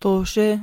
طوشة. 0.00 0.58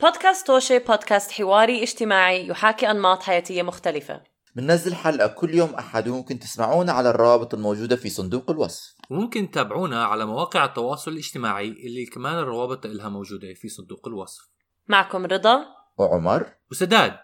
بودكاست 0.00 0.46
توشي 0.46 0.78
بودكاست 0.78 1.30
حواري 1.30 1.82
اجتماعي 1.82 2.48
يحاكي 2.48 2.90
أنماط 2.90 3.22
حياتية 3.22 3.62
مختلفة. 3.62 4.22
بننزل 4.56 4.94
حلقة 4.94 5.26
كل 5.26 5.54
يوم 5.54 5.74
أحد 5.74 6.08
وممكن 6.08 6.38
تسمعونا 6.38 6.92
على 6.92 7.10
الروابط 7.10 7.54
الموجودة 7.54 7.96
في 7.96 8.08
صندوق 8.08 8.50
الوصف. 8.50 8.94
وممكن 9.10 9.50
تتابعونا 9.50 10.04
على 10.04 10.26
مواقع 10.26 10.64
التواصل 10.64 11.10
الاجتماعي 11.10 11.68
اللي 11.68 12.06
كمان 12.06 12.38
الروابط 12.38 12.86
لها 12.86 13.08
موجودة 13.08 13.54
في 13.54 13.68
صندوق 13.68 14.08
الوصف. 14.08 14.42
معكم 14.88 15.26
رضا. 15.26 15.64
وعمر. 15.98 16.46
وسداد. 16.70 17.16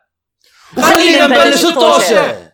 خلينا 0.76 1.26
نبلش 1.26 1.64
الطوشة. 1.64 2.52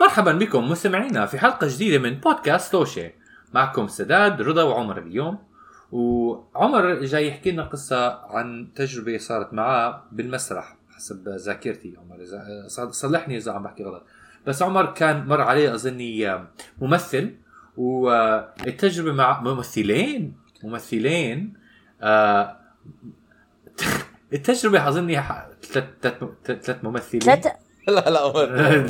مرحبا 0.00 0.32
بكم 0.32 0.70
مستمعينا 0.70 1.26
في 1.26 1.38
حلقة 1.38 1.66
جديدة 1.66 1.98
من 1.98 2.20
بودكاست 2.20 2.72
توشي 2.72 3.14
معكم 3.52 3.88
سداد 3.88 4.42
رضا 4.42 4.62
وعمر 4.62 4.98
اليوم. 4.98 5.51
وعمر 5.92 6.94
جاي 7.04 7.28
يحكي 7.28 7.50
لنا 7.50 7.62
قصة 7.62 8.12
عن 8.26 8.68
تجربة 8.74 9.18
صارت 9.18 9.54
معاه 9.54 10.02
بالمسرح 10.12 10.76
حسب 10.96 11.28
ذاكرتي. 11.28 11.94
عمر 11.98 12.22
إذا 12.22 12.66
صلحني 12.90 13.36
إذا 13.36 13.52
عم 13.52 13.62
بحكي 13.62 13.84
غلط. 13.84 14.02
بس 14.46 14.62
عمر 14.62 14.86
كان 14.86 15.26
مر 15.26 15.40
عليه 15.40 15.74
أظني 15.74 16.38
ممثل. 16.80 17.34
والتجربة 17.76 19.12
مع 19.12 19.40
ممثلين 19.40 20.36
ممثلين 20.64 21.54
آه، 22.02 22.56
التجربة 24.32 24.88
أظني 24.88 25.20
ح- 25.20 25.46
ثلاث 25.62 25.86
ثلاث 26.02 26.16
ثلاث 26.46 26.84
ممثلين. 26.84 27.20
ثلاثة 27.20 27.52
لا 27.88 28.10
لا 28.10 28.22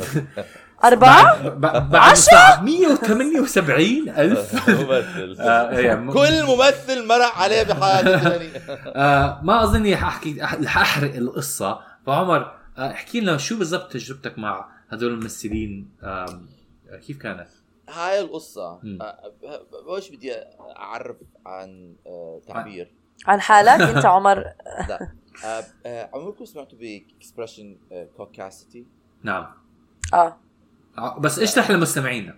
أربعة؟ 0.83 2.11
مساعة 2.11 2.61
178 2.61 4.09
ألف. 4.09 4.53
ممثل. 4.69 5.35
آه، 5.39 5.95
كل 6.13 6.43
ممثل 6.43 7.07
مرق 7.07 7.35
عليه 7.37 7.63
بحياته 7.63 8.33
آه 8.95 9.39
ما 9.43 9.95
حاحكي 9.95 10.41
رح 10.41 10.77
أحرق 10.77 11.15
القصة. 11.15 11.79
فعمر 12.05 12.51
آه 12.77 12.91
احكي 12.91 13.19
لنا 13.21 13.37
شو 13.37 13.57
بالضبط 13.57 13.91
تجربتك 13.91 14.39
مع 14.39 14.69
هذول 14.89 15.11
الممثلين؟ 15.11 15.89
كيف 17.07 17.17
كانت؟ 17.17 17.47
هاي 17.89 18.19
القصة 18.19 18.79
بوش 19.85 20.09
بدي 20.09 20.33
أعرف 20.77 21.15
عن 21.45 21.95
تعبير. 22.47 22.91
عن 23.27 23.41
حالك؟ 23.41 23.81
أنت 23.95 24.05
عمر. 24.05 24.43
لا. 24.89 25.13
عمركم 26.13 26.45
سمعتوا 26.45 26.77
ب 26.77 26.86
expression 26.86 27.77
caucasity؟ 28.17 28.85
نعم. 29.23 29.45
آه، 30.13 30.37
بس 31.19 31.39
اشرح 31.39 31.71
لمستمعينا 31.71 32.37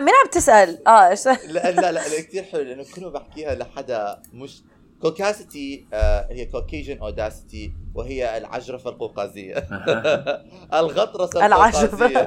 مين 0.00 0.14
عم 0.24 0.30
تسأل؟ 0.32 0.88
آه 0.88 1.08
إيش 1.10 1.26
لا 1.26 1.34
لا 1.48 1.70
لا, 1.72 1.92
لا 1.92 2.20
كثير 2.22 2.42
حلو 2.42 2.62
لأنه 2.62 2.84
كل 2.94 3.02
ما 3.02 3.08
بحكيها 3.08 3.54
لحدا 3.54 4.22
مش 4.32 4.62
caucasity 5.02 5.86
هي 6.30 6.46
Caucasian 6.52 6.98
audacity 6.98 7.72
وهي 7.94 8.38
العجرفة 8.38 8.90
القوقازية. 8.90 9.54
الغطرسه 10.74 11.46
العجرفة. 11.46 12.26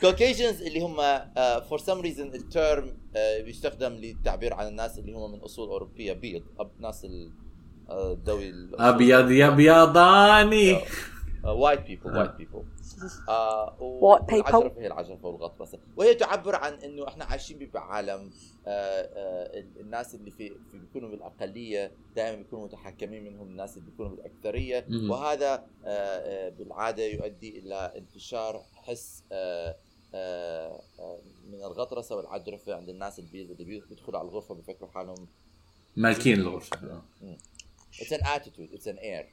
Caucasians 0.00 0.62
اللي 0.62 0.80
هم 0.80 0.96
for 1.68 1.78
some 1.78 2.00
reason 2.00 2.34
ال 2.34 2.46
term 2.46 2.96
بيستخدم 3.44 3.92
للتعبير 3.92 4.54
عن 4.54 4.66
الناس 4.66 4.98
اللي 4.98 5.12
هم 5.12 5.32
من 5.32 5.38
أصول 5.38 5.68
أوروبية 5.68 6.12
بيض 6.12 6.42
ناس 6.80 7.04
ال- 7.04 7.30
آه، 7.90 8.12
الأصول 8.28 8.86
أبيض 8.86 9.30
يا 9.30 9.48
ابيضاني 9.48 10.78
white 11.44 11.80
people 11.80 12.16
white 12.18 12.30
people 12.34 12.50
White 13.80 14.20
people. 14.30 14.50
والعجرفه 14.60 14.80
هي 14.80 14.86
العجرفه 14.86 15.28
والغطرسه 15.28 15.78
وهي 15.96 16.14
تعبر 16.14 16.54
عن 16.54 16.72
إنه 16.72 17.08
إحنا 17.08 17.24
عايشين 17.24 17.70
بعالم 17.74 18.30
آه، 18.66 18.70
آه، 19.02 19.58
ال- 19.60 19.80
الناس 19.80 20.14
اللي 20.14 20.30
في, 20.30 20.48
في 20.48 20.78
بيكونوا 20.78 21.08
بالأقلية 21.08 21.92
دائما 22.16 22.36
بيكونوا 22.42 22.64
متحكمين 22.64 23.24
منهم 23.24 23.46
الناس 23.48 23.76
اللي 23.76 23.90
بيكونوا 23.90 24.10
بالأكثرية. 24.16 24.86
وهذا 25.10 25.66
آه، 25.84 26.48
بالعادة 26.48 27.02
يؤدي 27.02 27.58
إلى 27.58 27.92
انتشار 27.96 28.62
حس 28.74 29.22
آه، 29.32 29.76
آه، 30.14 30.80
آه، 30.98 31.18
من 31.52 31.58
الغطرسة 31.64 32.16
والعجرفة 32.16 32.74
عند 32.74 32.88
الناس 32.88 33.18
البيض 33.18 33.50
اللي 33.50 33.64
بي- 33.64 33.82
بيدخلوا 33.88 34.18
على 34.18 34.28
الغرفة 34.28 34.54
بيفكروا 34.54 34.90
حالهم 34.90 35.28
مالكين 35.96 36.40
الغرفة. 36.40 37.02
it's 38.00 38.12
an 38.12 38.26
attitude 38.26 38.72
it's 38.74 38.88
an 38.88 38.96
air 38.96 39.26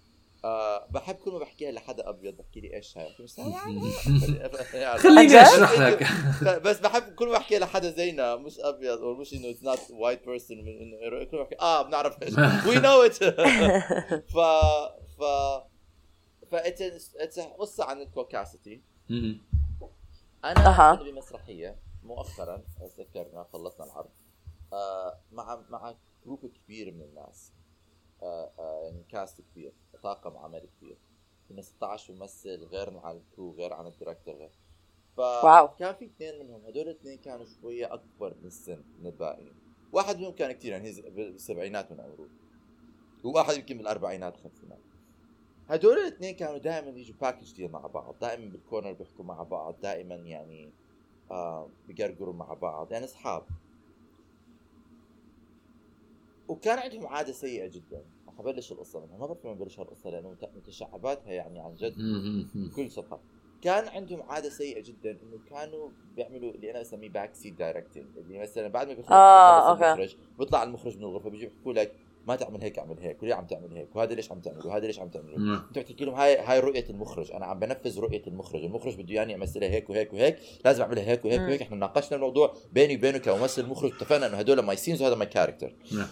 بحب 0.90 1.16
كل 1.16 1.32
ما 1.32 1.40
بحكيها 1.40 1.72
لحدا 1.72 2.10
أبيض 2.10 2.38
بحكي 2.38 2.60
لي 2.60 2.74
إيش 2.76 2.98
هاي؟ 2.98 3.16
مش 3.20 3.38
يعني 3.38 4.98
خليني؟ 4.98 5.42
أشرح 5.42 5.80
لك. 5.80 6.08
بس 6.66 6.80
بحب 6.80 7.16
كل 7.16 7.28
ما 7.28 7.38
احكي 7.38 7.60
لحدا 7.60 7.92
زينا 7.92 8.36
مش 8.36 8.60
أبيض 8.60 8.98
أو 9.00 9.14
مش 9.14 9.34
إنه 9.34 9.50
it's 9.50 9.64
not 9.64 9.92
white 9.92 10.26
person 10.26 10.60
انه 10.60 11.26
كل 11.26 11.38
ما 11.38 11.44
بحكي 11.44 11.56
آه 11.60 11.82
بنعرف 11.82 12.24
إيش. 12.24 12.34
we 12.68 12.76
know 12.80 13.02
it 13.02 13.14
ف 14.34 14.38
ف 15.18 15.24
ف 16.52 16.56
it's 16.56 17.40
قصة 17.40 17.84
عن 17.86 18.02
ال 18.02 18.09
caucasity. 18.09 18.82
أنا. 20.46 20.96
كنت 20.96 21.08
بمسرحية 21.08 21.80
مؤخرا 22.04 22.64
أتذكرنا 22.82 23.48
خلصنا 23.54 23.86
العرض 23.86 24.10
آه 24.74 25.20
مع 25.32 25.62
مع 25.70 25.96
group 26.26 26.46
كبير 26.46 26.92
من 26.94 27.02
الناس. 27.02 27.52
آه 28.22 28.52
آه 28.60 28.82
يعني 28.84 29.04
cast 29.12 29.42
كبير. 29.42 29.74
طاقم 30.04 30.38
عمل 30.38 30.68
كبير 30.78 30.98
كنا 31.50 31.62
16 31.62 32.14
ممثل 32.14 32.64
غير 32.66 32.98
عن 32.98 33.18
ال 33.18 33.24
crew 33.24 33.52
غير 33.52 33.74
عن 33.74 33.88
ال 33.88 33.93
director 33.93 34.36
غير. 34.36 34.52
فكان 35.18 35.94
في 35.94 36.06
اثنين 36.06 36.40
منهم 36.40 36.66
هدول 36.66 36.84
الاثنين 36.84 37.18
كانوا 37.18 37.46
شوية 37.62 37.94
أكبر 37.94 38.36
من 38.42 38.48
السن 38.48 38.84
من 39.00 39.08
الباقيين. 39.08 39.54
واحد 39.94 40.18
منهم 40.18 40.32
كان 40.32 40.52
كثير 40.52 40.72
يعني 40.72 41.02
بالسبعينات 41.02 41.92
من 41.92 42.00
عمره 42.00 42.30
وواحد 43.24 43.58
يمكن 43.58 43.78
بالأربعينات 43.78 44.36
الخمسينات 44.36 44.80
هدول 45.70 45.98
الاثنين 45.98 46.36
كانوا 46.36 46.58
دائما 46.58 47.00
يجوا 47.00 47.16
package 47.22 47.54
deal 47.54 47.72
مع 47.72 47.88
بعض. 47.88 48.16
دائما 48.22 48.52
بال 48.52 48.62
corner 48.62 48.94
بيحكوا 48.94 49.26
مع 49.26 49.44
بعض. 49.44 49.82
دائما 49.82 50.16
يعني 50.16 50.72
آه 51.32 51.70
بيقرقروا 51.88 52.34
مع 52.34 52.54
بعض. 52.54 52.92
يعني 52.92 53.06
أصحاب. 53.06 53.44
وكان 56.48 56.80
عندهم 56.80 57.08
عادة 57.08 57.32
سيئة 57.32 57.68
جدا. 57.68 58.06
حبلش 58.32 58.72
القصة 58.72 59.00
منها 59.00 59.18
ما 59.18 59.26
بعرف 59.26 59.46
وين 59.46 59.58
بلش 59.58 59.80
القصة 59.80 60.10
لأنه 60.10 60.30
مت- 60.30 60.50
متشعباتها 60.56 61.32
يعني 61.32 61.60
عن 61.60 61.76
جد. 61.76 61.96
بكل 62.56 62.92
صفحه 62.92 63.20
كان 63.62 63.88
عندهم 63.88 64.22
عادة 64.22 64.50
سيئة 64.50 64.82
جدا 64.82 65.12
إنه 65.12 65.40
كانوا 65.50 65.90
بيعملوا 66.16 66.52
اللي 66.52 66.72
أنا 66.72 66.80
بسميه 66.80 67.10
backseat 67.10 67.54
directing 67.54 68.06
اللي 68.18 68.40
مثلا 68.40 68.68
بعد 68.68 68.88
ما 68.88 68.94
بيخلص 68.94 69.12
آه،. 69.12 69.74
المخرج 69.74 70.16
بيطلع 70.40 70.64
المخرج 70.64 70.98
من 70.98 71.04
الغرفة 71.04 71.30
بيجي 71.30 71.46
بيحكوا 71.46 71.74
لك 71.74 71.94
ما 72.28 72.36
تعمل 72.36 72.62
هيك 72.62 72.80
اعمل 72.80 73.00
هيك 73.00 73.24
وليه 73.24 73.34
عم 73.34 73.46
تعمل 73.46 73.78
هيك 73.78 73.96
وهذا 73.96 74.14
ليش 74.14 74.32
عم 74.32 74.40
تعمل 74.40 74.68
وهذا 74.68 74.86
ليش 74.88 75.00
عم 75.00 75.08
تعمل 75.10 75.40
مم. 75.40 75.54
انت 75.68 75.80
بتحكي 75.80 76.06
لهم 76.06 76.16
هاي 76.16 76.38
هاي 76.38 76.60
رؤية 76.60 76.86
المخرج 76.90 77.32
أنا 77.32 77.46
عم 77.46 77.60
بنفذ 77.60 78.00
رؤية 78.00 78.22
المخرج 78.28 78.64
المخرج 78.64 78.96
بده 79.02 79.14
اياني 79.14 79.36
امثلها 79.36 79.70
هيك 79.70 79.90
وهيك 79.90 80.14
وهيك 80.14 80.38
لازم 80.66 80.84
اعملها 80.84 81.04
هيك 81.04 81.26
وهيك 81.26 81.40
مم. 81.40 81.46
وهيك 81.46 81.62
إحنا 81.62 81.78
ناقشنا 81.78 82.16
الموضوع 82.16 82.54
بيني 82.74 82.96
وبينه 82.96 83.18
كممثل 83.18 83.66
مخرج 83.66 83.92
اتفقنا 83.94 84.28
إنه 84.28 84.38
هدول 84.38 84.60
my 84.60 84.76
scenes 84.76 85.02
وهذا 85.02 85.16
my 85.16 85.28
character 85.28 85.74
نعم. 85.92 86.08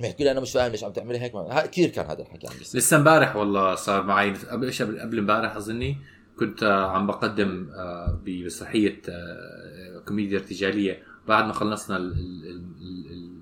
بيحكي 0.00 0.24
لي 0.24 0.30
أنا 0.30 0.40
مش 0.40 0.52
فاهم 0.52 0.70
ليش 0.72 0.84
عم 0.84 0.92
تعملها 0.92 1.22
هيك 1.22 1.34
ها- 1.34 1.66
كثير 1.66 1.88
كان 1.88 2.06
هذا 2.06 2.22
الحكي 2.22 2.46
عم 2.46 2.52
بيصير 2.58 2.80
لسه 2.80 2.96
امبارح 2.96 3.36
والله 3.36 3.74
صار 3.74 4.02
معي 4.02 4.30
قبل 4.32 4.66
إيش 4.66 4.82
قبل 4.82 5.18
امبارح 5.18 5.56
أظني 5.56 5.96
كنت 6.38 6.62
آه، 6.62 6.90
عم 6.90 7.06
بقدم 7.06 7.68
آه، 7.74 8.20
بمسرحيه 8.24 9.00
آه، 9.08 9.98
كوميديا 10.08 10.38
ارتجالية. 10.38 11.02
بعد 11.28 11.44
ما 11.46 11.52
خلصنا 11.52 11.96
ال- 11.96 12.12
ال- 12.12 12.46
ال- 12.46 13.12
ال- 13.12 13.40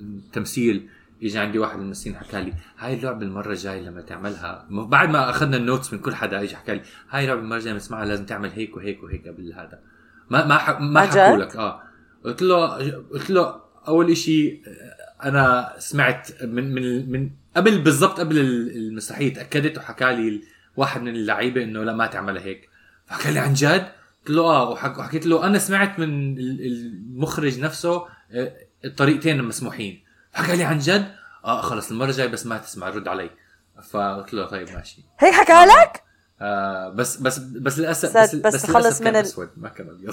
التمثيل 0.00 0.88
اجى 1.22 1.38
عندي 1.38 1.58
واحد 1.58 1.76
من 1.76 1.82
الممثلين 1.82 2.16
حكى 2.16 2.40
لي 2.42 2.52
هاي 2.78 2.94
اللعبة 2.94 3.22
المرة 3.26 3.50
الجايه 3.52 3.80
لما 3.80 4.00
تعملها. 4.00 4.66
بعد 4.70 5.08
ما 5.10 5.30
أخذنا 5.30 5.56
ال 5.56 5.62
notes 5.62 5.92
من 5.92 5.98
كل 5.98 6.14
حدا 6.14 6.42
اجى 6.42 6.56
حكى 6.56 6.74
لي 6.74 6.82
هاي 7.10 7.22
اللعبة 7.24 7.40
المرة 7.40 7.56
الجايه 7.58 7.74
نسمعها 7.74 8.04
لازم 8.04 8.26
تعمل 8.26 8.50
هيك 8.50 8.76
وهيك 8.76 9.02
وهيك 9.02 9.28
قبل 9.28 9.52
هذا. 9.52 9.78
ما 10.30 10.46
ما 10.46 10.56
ح- 10.58 10.80
ما 10.80 11.00
حكوا؟ 11.00 11.36
لك 11.36 11.56
آه. 11.56 11.82
قلت 12.24 12.42
له 12.42 12.66
قلت 13.12 13.30
له 13.30 13.60
أول 13.88 14.16
شيء 14.16 14.62
أنا 15.24 15.74
سمعت 15.78 16.42
من 16.42 16.74
من 16.74 17.10
من 17.12 17.30
قبل 17.56 17.78
بالضبط 17.78 18.20
قبل 18.20 18.38
المسرحيه 18.38 19.34
تأكدت 19.34 19.78
وحكى 19.78 20.12
لي 20.14 20.42
واحد 20.76 21.02
من 21.02 21.08
اللعيبة 21.08 21.62
إنه 21.62 21.84
لا 21.84 21.92
ما 21.92 22.06
تعملها 22.06 22.42
هيك. 22.42 22.68
فحكى 23.06 23.30
لي 23.30 23.38
عن 23.38 23.52
جد 23.54 23.86
قلت 24.26 24.30
له 24.36 24.42
آه 24.42 24.70
وحك- 24.70 24.98
وحكيت 24.98 25.26
له 25.26 25.46
أنا 25.46 25.58
سمعت 25.58 25.98
من 25.98 26.38
ال- 26.38 26.66
المخرج 26.66 27.58
نفسه 27.60 28.06
آه، 28.32 28.52
الطريقتين 28.84 29.40
المسموحين 29.40 30.02
حكى 30.32 30.56
لي 30.56 30.64
عن 30.64 30.78
جد 30.78 31.12
آه 31.44 31.60
خلص 31.60 31.90
المرة 31.90 32.06
الجاية 32.06 32.28
بس 32.28 32.46
ما 32.46 32.58
تسمع 32.58 32.88
رد 32.88 33.08
علي. 33.08 33.30
فقلت 33.90 34.34
له 34.34 34.46
طيب 34.46 34.70
ماشي. 34.70 35.02
هيك 35.18 35.34
حكى 35.34 35.52
لك؟ 35.52 36.02
آه 36.40 36.88
بس 36.88 37.16
بس 37.16 37.38
بس 37.38 37.78
للاسف 37.78 38.16
بس, 38.18 38.34
بس 38.34 38.54
بس 38.54 38.70
خلص 38.70 39.00
من 39.00 39.06
ال- 39.08 39.16
أسود 39.16 39.48
ما 39.56 39.68
كان 39.68 39.88
أبيض. 39.88 40.10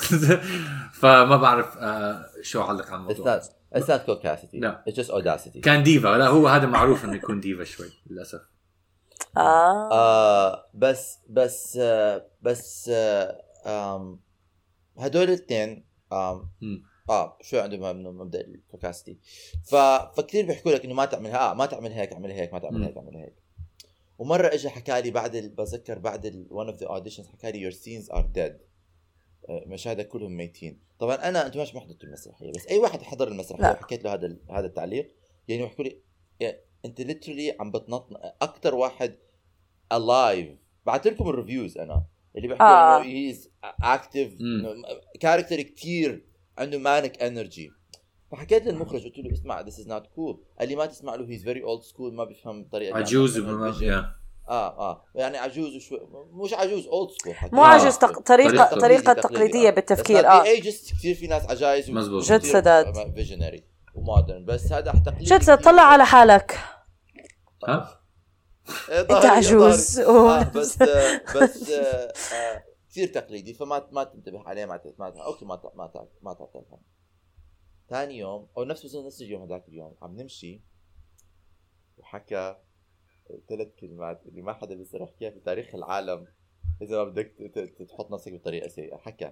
فما 0.99 1.37
بعرف 1.37 1.77
آه 1.77 2.25
شو 2.41 2.61
أعلق 2.61 2.87
عن 2.91 2.99
الموضوع. 2.99 3.39
It's 3.39 3.43
it's 3.75 3.87
not 3.87 4.05
caucasity 4.09 4.53
لا. 4.53 4.83
it's 4.89 4.93
just 4.95 5.09
audacity. 5.11 5.59
كان 5.59 5.83
ديفا. 5.83 6.07
لا 6.07 6.27
هو 6.27 6.47
هذا 6.47 6.65
معروف 6.65 7.05
إنه 7.05 7.15
يكون 7.15 7.39
ديفا 7.39 7.63
شوي 7.63 7.89
للأسف. 8.09 8.41
آه. 9.37 9.91
آه 9.91 10.69
بس 10.73 11.19
بس 11.29 11.77
آه 11.81 12.25
بس 12.41 12.91
آه 13.65 14.19
هدول 14.97 15.23
الاثنين 15.23 15.85
مم. 16.11 16.83
آه 17.09 17.37
شوي 17.41 17.59
عندهم 17.59 17.95
من 17.95 18.03
مبدا 18.03 18.41
ال 18.41 18.49
caucasity 18.49 19.19
ف... 19.63 19.75
فكثير 20.17 20.45
بيحكوا 20.45 20.71
لك 20.71 20.85
إنه 20.85 20.93
ما 20.93 21.05
تعملها 21.05 21.51
آه 21.51 21.53
ما 21.53 21.65
تعمل 21.65 21.91
هيك 21.91 22.13
اعمل 22.13 22.31
هيك 22.31 22.53
ما 22.53 22.59
تعمل. 22.59 22.83
هيك 22.83 22.97
اعمل 22.97 23.15
هيك. 23.15 23.35
ومرة 24.17 24.47
اجى 24.47 24.69
حكى 24.69 25.01
لي 25.01 25.11
بعد 25.11 25.35
ال... 25.35 25.49
بتذكر 25.49 25.99
بعد 25.99 26.25
ال... 26.25 26.47
one 26.51 26.73
of 26.73 26.77
the 26.79 26.87
auditions 26.87 27.27
حكى 27.27 27.51
لي 27.51 27.71
your 27.71 27.73
scenes 27.73 28.11
are 28.11 28.23
dead. 28.35 28.53
آه، 28.53 28.68
مشاهدك 29.49 30.07
كلهم 30.07 30.37
ميتين 30.37 30.79
طبعا 30.99 31.15
أنا 31.15 31.45
أنتم 31.45 31.61
مش 31.61 31.75
ما 31.75 31.81
حضرتوا 31.81 32.07
المسرحيه 32.07 32.51
بس 32.51 32.67
أي 32.67 32.77
واحد 32.79 33.01
حضر 33.01 33.27
المسرحية 33.27 33.63
لا. 33.63 33.71
وحكيت 33.71 34.03
له 34.03 34.13
هذا. 34.13 34.37
هذا 34.49 34.65
التعليق 34.65 35.15
يعني 35.47 35.61
بيحكوا 35.61 35.83
لي 35.83 36.01
يا 36.41 36.59
أنت 36.85 37.01
literally 37.01 37.55
عم 37.59 37.71
بتنط 37.71 38.07
أكثر 38.41 38.75
واحد 38.75 39.15
alive 39.91 40.49
بعثت 40.85 41.07
لكم 41.07 41.29
ال 41.29 41.35
reviews 41.35 41.77
أنا 41.77 42.05
اللي 42.35 42.47
بيحكوا 42.47 42.65
آه. 42.65 42.97
إنه 43.01 43.05
he's 43.05 43.49
active. 43.63 44.33
character 45.19 45.61
كثير 45.61 46.25
عنده 46.57 46.77
manic 46.77 47.23
energy 47.23 47.71
فحكيت 48.31 48.65
للمخرج 48.65 49.03
قلت 49.03 49.17
له 49.17 49.33
اسمع 49.33 49.61
this 49.61 49.79
is 49.79 49.87
not 49.87 50.07
cool 50.07 50.43
قال 50.59 50.69
لي 50.69 50.75
ما 50.75 50.85
تسمع 50.85 51.15
له 51.15 51.29
he's 51.29 51.43
very 51.43 51.63
old 51.63 51.81
school 51.81 52.13
ما 52.13 52.23
بيفهم 52.23 52.63
طريقة 52.71 52.97
عجوز 52.97 53.39
يعني. 54.49 54.61
آه 54.61 54.91
آه 54.91 55.03
يعني 55.15 55.37
عجوز 55.37 55.75
وشوي 55.75 55.99
مش 56.31 56.53
عجوز 56.53 56.87
old 56.87 57.09
school 57.11 57.35
مو 57.51 57.63
عجوز 57.63 57.97
تق... 57.97 58.19
طريقه 58.19 58.51
طريقة 58.65 58.79
طريقة 58.79 59.13
تقليدية 59.13 59.69
بالتفكير 59.69 60.27
آه 60.27 60.43
ageist 60.43 60.91
كثير 60.91 61.15
في 61.15 61.27
ناس 61.27 61.49
عجايز 61.49 61.89
مزبوط. 61.91 62.23
جد 62.23 62.43
سداد. 62.43 63.13
visionary 63.15 63.63
و 63.95 64.02
modern 64.02 64.45
بس 64.45 64.71
هذا 64.71 64.91
تقليدي 65.05 65.23
جد 65.25 65.39
كثير. 65.39 65.55
طلع 65.55 65.81
على 65.81 66.05
حالك 66.05 66.59
ها 67.67 67.99
إيه، 68.89 69.01
أنت 69.01 69.11
عجوز. 69.11 69.99
آه 69.99 70.43
بس 70.43 70.81
آه 70.81 71.21
بس 71.35 71.71
آه 71.71 72.13
آه 72.33 72.63
كثير 72.89 73.07
تقليدي 73.07 73.53
فما 73.53 73.87
ما 73.91 74.03
تنتبه 74.03 74.43
عليه 74.47 74.65
ما 74.65 74.77
ت- 74.77 74.95
ما 74.99 75.13
أوكي 75.25 75.45
ما 75.45 75.55
ت- 75.55 75.75
ما 75.75 75.87
ت- 75.87 76.09
ما 76.21 76.33
تعطيها 76.33 76.79
ثاني 77.89 78.17
يوم 78.17 78.47
أو 78.57 78.63
نفس 78.63 78.95
نفس 78.95 79.21
اليوم 79.21 79.41
هذاك 79.43 79.67
اليوم 79.67 79.95
عم 80.01 80.15
نمشي 80.21 80.63
وحكى 81.97 82.55
ثلاث 83.49 83.67
كلمات 83.81 84.21
اللي 84.25 84.41
ما 84.41 84.53
حدا 84.53 84.75
بيقدر 84.75 85.01
يحكيها 85.01 85.29
في 85.29 85.39
تاريخ 85.39 85.75
العالم. 85.75 86.27
إذا 86.81 86.97
ما 86.97 87.03
بدك 87.03 87.33
تحط 87.89 88.11
نفسك 88.11 88.33
بطريقة 88.33 88.67
سيئة. 88.67 88.97
حكى. 88.97 89.31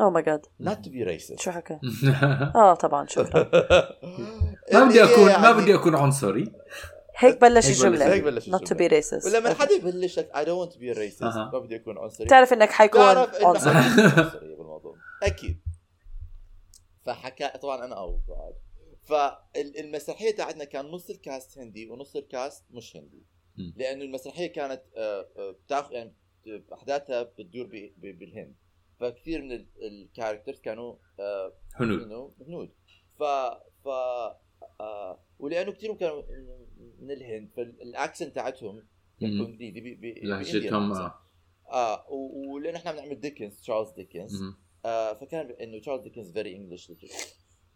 oh 0.00 0.10
my 0.10 0.22
God 0.22 0.46
not 0.62 0.76
to 0.76 0.88
be 0.88 1.04
racist. 1.08 1.38
Oh 1.38 1.42
شو 1.42 1.50
حكى؟ 1.50 1.78
آه 2.54 2.74
طبعا 2.74 3.06
شكرا 3.06 3.50
ما 4.72 4.84
بدي 4.88 5.02
اكون 5.04 5.26
ما 5.42 5.52
بدي 5.52 5.74
أكون 5.74 5.94
عنصري. 5.96 6.52
هيك 7.16 7.40
بلش 7.40 7.66
هيك 7.66 7.76
بلش- 7.76 7.84
الجمله 7.84 8.12
هيك 8.12 8.22
بلش 8.22 8.50
not 8.50 8.58
to 8.60 8.74
be 8.74 8.90
racist. 8.90 9.26
ولما 9.26 9.54
حدا 9.54 9.72
يبلش 9.72 10.18
لك 10.18 10.30
I 10.34 10.38
don't 10.38 10.68
want 10.68 10.72
to 10.74 10.78
be 10.78 10.96
racist. 10.98 11.22
أها. 11.22 11.50
ما 11.52 11.58
بدي 11.58 11.76
أكون 11.76 11.98
عنصري. 11.98 12.26
تعرف 12.26 12.52
إنك 12.52 12.70
حيكون 12.70 13.00
عنصري. 13.44 13.74
بالموضوع. 14.56 14.94
أكيد. 15.22 15.60
فحكى 17.06 17.48
طبعا 17.62 17.84
أنا 17.84 17.94
أو 17.98 18.20
بعد 18.28 18.54
فالمسرحية 19.10 20.30
تاعتنا 20.30 20.64
كان 20.64 20.86
نص 20.86 21.10
ال 21.10 21.20
cast 21.20 21.58
هندي 21.58 21.90
ونص 21.90 22.16
ال 22.16 22.26
cast 22.26 22.64
مش 22.70 22.96
هندي. 22.96 23.22
لأنه 23.76 24.04
المسرحية 24.04 24.46
كانت 24.46 24.82
آه، 24.96 25.28
آه، 25.36 25.50
بتاخ 25.50 25.92
يعني 25.92 26.14
أحداثها 26.72 27.22
بتدور 27.22 27.66
بالهند. 27.96 28.54
فكثير 29.00 29.42
من 29.42 29.66
ال 29.82 29.89
characters 29.89 30.60
كانوا 30.60 30.96
آه، 31.20 31.52
هنود. 31.74 32.34
هنود. 32.48 32.70
ف 33.18 33.22
ف 33.84 33.88
ولأنه 35.38 35.72
كثير 35.72 35.94
كانوا 35.94 36.22
من 36.98 37.10
الهند 37.10 37.50
فال 37.56 37.75
accent 37.75 38.34
تاعتهم 38.34 38.86
ب- 39.20 40.00
ب- 40.00 40.18
لهجتهم 40.24 40.92
آه. 41.72 42.06
ولأنه 42.48 42.78
إحنا 42.78 42.92
بنعمل 42.92 43.20
ديكنز 43.20 43.60
تشارلز 43.60 43.90
ديكنز. 43.90 44.42
آه 44.84 45.12
فكان 45.14 45.50
إنه 45.50 45.80
تشارلز 45.80 46.02
ديكنز 46.02 46.32
very 46.32 46.56
English 46.56 46.92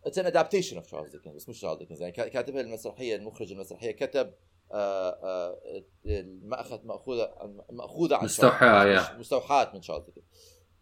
it's 0.06 0.19
an 0.19 0.27
adaptation 0.27 0.77
of 0.77 0.87
تشارلز 0.87 1.11
ديكنز 1.17 1.35
بس 1.37 1.49
مش 1.49 1.59
تشارلز 1.59 1.79
ديكنز 1.79 2.01
يعني 2.01 2.12
كا- 2.12 2.29
كاتبها 2.29 2.61
المسرحية 2.61 3.17
المخرج 3.17 3.53
المسرحية 3.53 3.91
كتب 3.91 4.35
آه 4.73 5.11
آه 5.11 5.83
المأخذ 6.06 6.87
مأخوذة 6.87 7.35
مأخوذة 7.71 8.17
عن 8.17 8.25
مستوحاة، 8.25 9.19
مستوحاة 9.19 9.75
من 9.75 9.81
تشارلز 9.81 10.05
ديكنز 10.06 10.25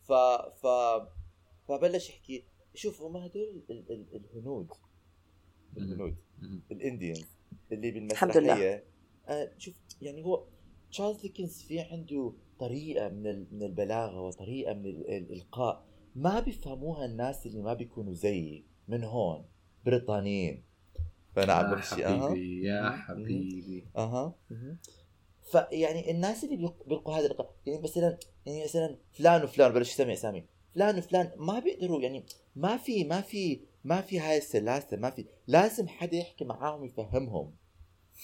ف 0.05 0.13
ف 0.63 0.67
فبلش 1.69 2.09
يحكي. 2.11 2.45
شوف 2.75 3.03
هم 3.03 3.17
هدول 3.17 3.63
ال- 3.71 3.93
ال- 3.93 4.21
الهنود. 4.33 4.69
الهنود. 5.77 6.17
الإنديانز. 6.71 7.25
اللي 7.73 7.89
الحمد 7.89 8.37
لله. 8.37 8.41
بالمسرحية 8.55 8.85
آه 9.29 9.53
شوف 9.59 9.75
يعني 10.03 10.25
هو 10.25 10.45
تشارلز 10.91 11.21
ديكنز 11.21 11.63
في 11.63 11.81
عنده 11.81 12.33
طريقة 12.61 13.09
من 13.09 13.27
ال- 13.27 13.47
من 13.53 13.63
البلاغة 13.63 14.21
وطريقة 14.21 14.75
من 14.75 14.87
ال- 14.87 15.11
الإلقاء 15.11 15.85
ما 16.15 16.41
بيفهموها 16.41 17.05
الناس 17.05 17.47
اللي 17.47 17.63
ما 17.63 17.75
بيكونوا 17.75 18.13
زيي. 18.15 18.65
من 18.89 19.05
هون 19.05 19.45
بريطانيين. 19.87 20.63
فأنا 21.37 21.53
عم 21.53 21.71
يا 21.71 21.75
بمشي 21.75 22.07
أها. 22.07 22.29
حبيبي 22.29 22.67
يا. 22.67 22.91
حبيبي. 22.91 23.87
أها. 23.97 24.35
فيعني 25.53 26.11
الناس 26.11 26.45
اللي 26.45 26.57
بيلق- 26.57 26.87
بيلقوا 26.89 27.15
هذا 27.15 27.27
اللقاء 27.27 27.55
يعني 27.67 27.81
مثلا 27.83 28.19
يعني 28.47 28.65
مثلا 28.65 28.97
فلان 29.13 29.45
وفلان 29.45 29.73
بلش 29.73 29.91
يسمي 29.93 30.13
اسامي 30.13 30.45
فلان 30.75 30.99
وفلان 30.99 31.31
ما 31.37 31.59
بيقدروا 31.59 32.01
يعني 32.03 32.25
ما 32.57 32.77
في 32.77 33.05
ما 33.05 33.21
في 33.21 33.61
ما 33.85 34.01
في 34.01 34.21
هاي 34.21 34.39
السلاسة 34.39 34.97
ما 34.97 35.11
في 35.11 35.25
لازم 35.47 35.89
حدا 35.89 36.17
يحكي 36.17 36.45
معاهم 36.45 36.85
يفهمهم. 36.85 37.55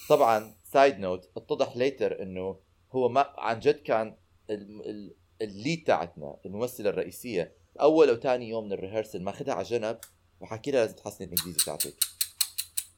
طبعا 0.09 0.53
side 0.63 0.99
note 0.99 1.29
اتضح 1.37 1.77
later 1.77 2.21
إنه 2.23 2.55
هو 2.91 3.09
ما 3.09 3.25
عن 3.37 3.59
جد 3.59 3.75
كان 3.75 4.15
ال- 4.49 4.89
ال- 4.89 5.15
ال 5.41 5.49
lead 5.49 5.83
تاعتنا 5.83 6.37
الممثلة 6.45 6.89
الرئيسية 6.89 7.53
أول 7.81 8.09
أو 8.09 8.15
ثاني 8.15 8.49
يوم 8.49 8.65
من 8.65 8.73
ال 8.73 8.78
rehearsal 8.78 9.23
ماخذها 9.23 9.53
على 9.53 9.63
جنب. 9.63 9.97
وحكي 10.39 10.71
لها 10.71 10.81
لازم 10.81 10.95
تحسني 10.95 11.27
الإنجليزي 11.27 11.65
تاعتك 11.65 11.93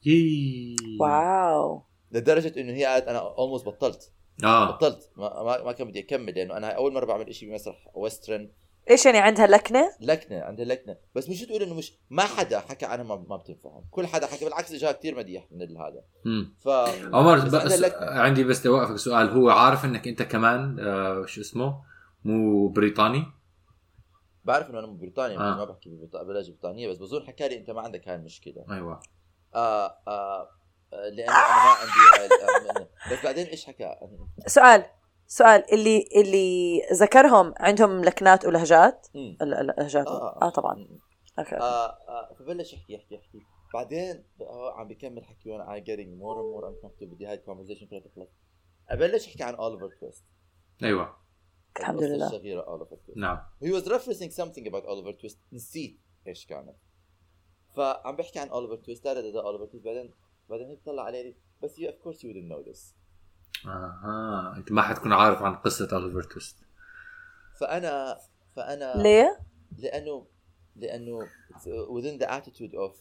يي. 0.04 0.76
wow. 1.00 1.82
لدرجة 2.12 2.60
إنه 2.60 2.72
هي 2.72 2.84
قالت 2.84 3.08
أنا 3.08 3.18
almost 3.18 3.66
بطلت. 3.66 4.12
آه. 4.44 4.70
بطلت. 4.70 5.10
ما, 5.16 5.42
ما, 5.42 5.64
ما 5.64 5.72
كان 5.72 5.88
بدي 5.88 6.00
أكمل 6.00 6.34
لأنه 6.34 6.56
أنا 6.56 6.68
أول 6.68 6.92
مرة 6.92 7.04
بعمل 7.04 7.34
شيء 7.34 7.50
بمسرح 7.50 7.88
ويسترن 7.94 8.50
إيش 8.90 9.06
يعني 9.06 9.18
عندها 9.18 9.46
لكنة؟ 9.46 9.90
لكنة 10.00 10.40
عندها 10.40 10.64
لكنة. 10.64 10.96
بس 11.14 11.28
مش 11.28 11.40
تقول 11.40 11.62
إنه 11.62 11.74
مش 11.74 11.92
ما 12.10 12.22
حدا 12.22 12.60
حكى 12.60 12.86
عنها 12.86 13.04
ما, 13.04 13.24
ما 13.28 13.36
بتنفهم 13.36 13.84
كل 13.90 14.06
حدا 14.06 14.26
حكى 14.26 14.44
بالعكس 14.44 14.72
إجاها 14.72 14.92
كثير 14.92 15.16
مديح 15.16 15.46
من 15.50 15.76
هذا. 15.76 16.04
ف 16.58 16.68
عمر 17.14 17.38
بس 17.38 17.54
بس 17.54 17.80
لكنة. 17.80 18.06
عندي 18.06 18.44
بس 18.44 18.66
اوقفك 18.66 18.96
سؤال. 18.96 19.30
هو 19.30 19.50
عارف 19.50 19.84
إنك 19.84 20.08
أنت 20.08 20.22
كمان 20.22 20.76
آه 20.80 21.26
شو 21.26 21.40
اسمه؟ 21.40 21.82
مو 22.24 22.68
بريطاني؟ 22.68 23.24
بعرف 24.44 24.70
إنه 24.70 24.78
أنا 24.78 24.86
من 24.86 24.98
بريطانيا 24.98 25.38
آه. 25.38 25.52
آه. 25.52 25.56
ما 25.56 25.64
بحكي 25.64 25.90
بلهجه 26.12 26.50
بريطانية 26.50 26.88
بس 26.88 26.98
بظن 26.98 27.26
حكى 27.26 27.48
لي 27.48 27.56
أنت 27.58 27.70
ما 27.70 27.80
عندك 27.80 28.08
هاي 28.08 28.14
المشكلة. 28.16 28.64
أيوه. 28.70 29.00
آه 29.54 29.86
آه 30.08 30.48
آه، 30.92 31.08
لأنه 31.08 31.32
أنا 31.32 31.64
ما 31.64 31.70
عندي 31.80 32.34
آه، 32.80 33.12
بس 33.12 33.24
بعدين 33.24 33.46
إيش 33.46 33.66
حكى؟ 33.66 33.96
سؤال 34.46 34.84
سؤال 35.26 35.72
اللي 35.74 36.04
اللي 36.16 36.80
ذكرهم 36.92 37.54
عندهم 37.60 38.04
لكنات 38.04 38.44
ولهجات؟ 38.44 39.06
ال- 39.14 39.54
اللهجات 39.54 40.06
آه. 40.06 40.38
آه 40.42 40.48
طبعا. 40.48 40.88
okay 41.38 41.56
آه 41.56 41.86
آه 42.08 42.34
فبلش 42.38 42.72
يحكي 42.72 42.92
يحكي 42.94 43.14
يحكي. 43.14 43.38
بعدين 43.74 44.24
هو 44.42 44.68
عم 44.68 44.88
بيكمل 44.88 45.24
حكي 45.24 45.50
وأنا 45.50 45.64
I 45.64 45.80
getting 45.84 46.20
more 46.20 46.36
and 46.36 46.54
more 46.54 46.66
uncomfortable 46.68 47.14
بدي 47.14 47.26
هاي 47.26 47.34
ال 47.34 47.38
conversation 47.38 47.86
كلها 47.86 48.00
تخلص. 48.00 48.28
أبلش 48.88 49.26
يحكي 49.28 49.42
عن 49.42 49.54
اوليفر 49.54 49.90
تويست 50.00 50.24
أيوه. 50.82 51.16
الحمد 51.80 52.02
لله. 52.02 52.26
الصغيره 52.26 52.60
اوليفر 52.60 52.96
تويست 52.96 53.18
نعم. 53.18 53.38
He 53.64 53.68
was 53.68 53.84
referencing 53.88 54.30
something 54.30 54.66
about 54.66 54.84
Oliver 54.84 55.22
Twist. 55.22 55.36
نسيت 55.52 56.00
إيش 56.26 56.46
كانت. 56.46 56.76
فعم 57.76 58.16
بحكي 58.16 58.38
عن 58.38 58.48
Oliver 58.48 58.86
Twist. 58.86 59.04
لا 59.04 59.14
لا 59.14 59.20
لا 59.20 59.42
Oliver 59.42 59.72
Twist. 59.72 59.84
بعدين 59.84 60.10
بعدين 60.50 60.66
هيك 60.66 60.80
طلع 60.86 61.02
علي 61.02 61.36
بس 61.62 61.76
you 61.76 61.84
of 61.84 62.04
course 62.04 62.18
you 62.18 62.28
wouldn't 62.28 62.52
know 62.52 62.72
this. 62.72 62.94
أها. 63.66 64.54
أنت 64.56 64.72
ما 64.72 64.82
حتكون 64.82 65.12
عارف 65.12 65.42
عن 65.42 65.54
قصة 65.54 65.88
اوليفر 65.92 66.22
تويست 66.22 66.56
فانا 67.60 68.18
فانا 68.56 69.02
ليه؟ 69.02 69.40
لأنه 69.78 70.26
لأنه 70.76 71.26
it's 71.26 71.64
within 71.66 72.22
the 72.22 72.28
attitude 72.28 72.74
of 72.74 72.96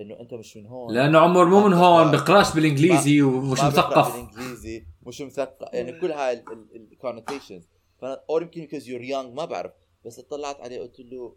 إنه 0.00 0.20
أنت 0.20 0.34
مش 0.34 0.56
من 0.56 0.66
هون. 0.66 0.94
لأنه 0.94 1.18
عمر 1.18 1.44
مو 1.44 1.68
من 1.68 1.72
هون. 1.72 2.10
بقراش 2.10 2.54
بالإنجليزي 2.54 3.22
ومش 3.22 3.64
مثقف. 3.64 4.12
بالإنجليزي. 4.12 4.86
مش 5.02 5.22
مثقف. 5.22 5.74
يعني 5.74 6.00
كل 6.00 6.12
هاي 6.12 6.44
ال 6.74 6.81
connotations 6.81 7.68
فأنا 8.04 8.22
يمكن 8.30 8.66
because 8.66 8.82
you're 8.82 9.10
young 9.10 9.34
ما 9.36 9.44
بعرف. 9.44 9.72
بس 10.04 10.20
طلعت 10.20 10.60
عليه 10.60 10.80
قلت 10.80 11.00
له 11.00 11.36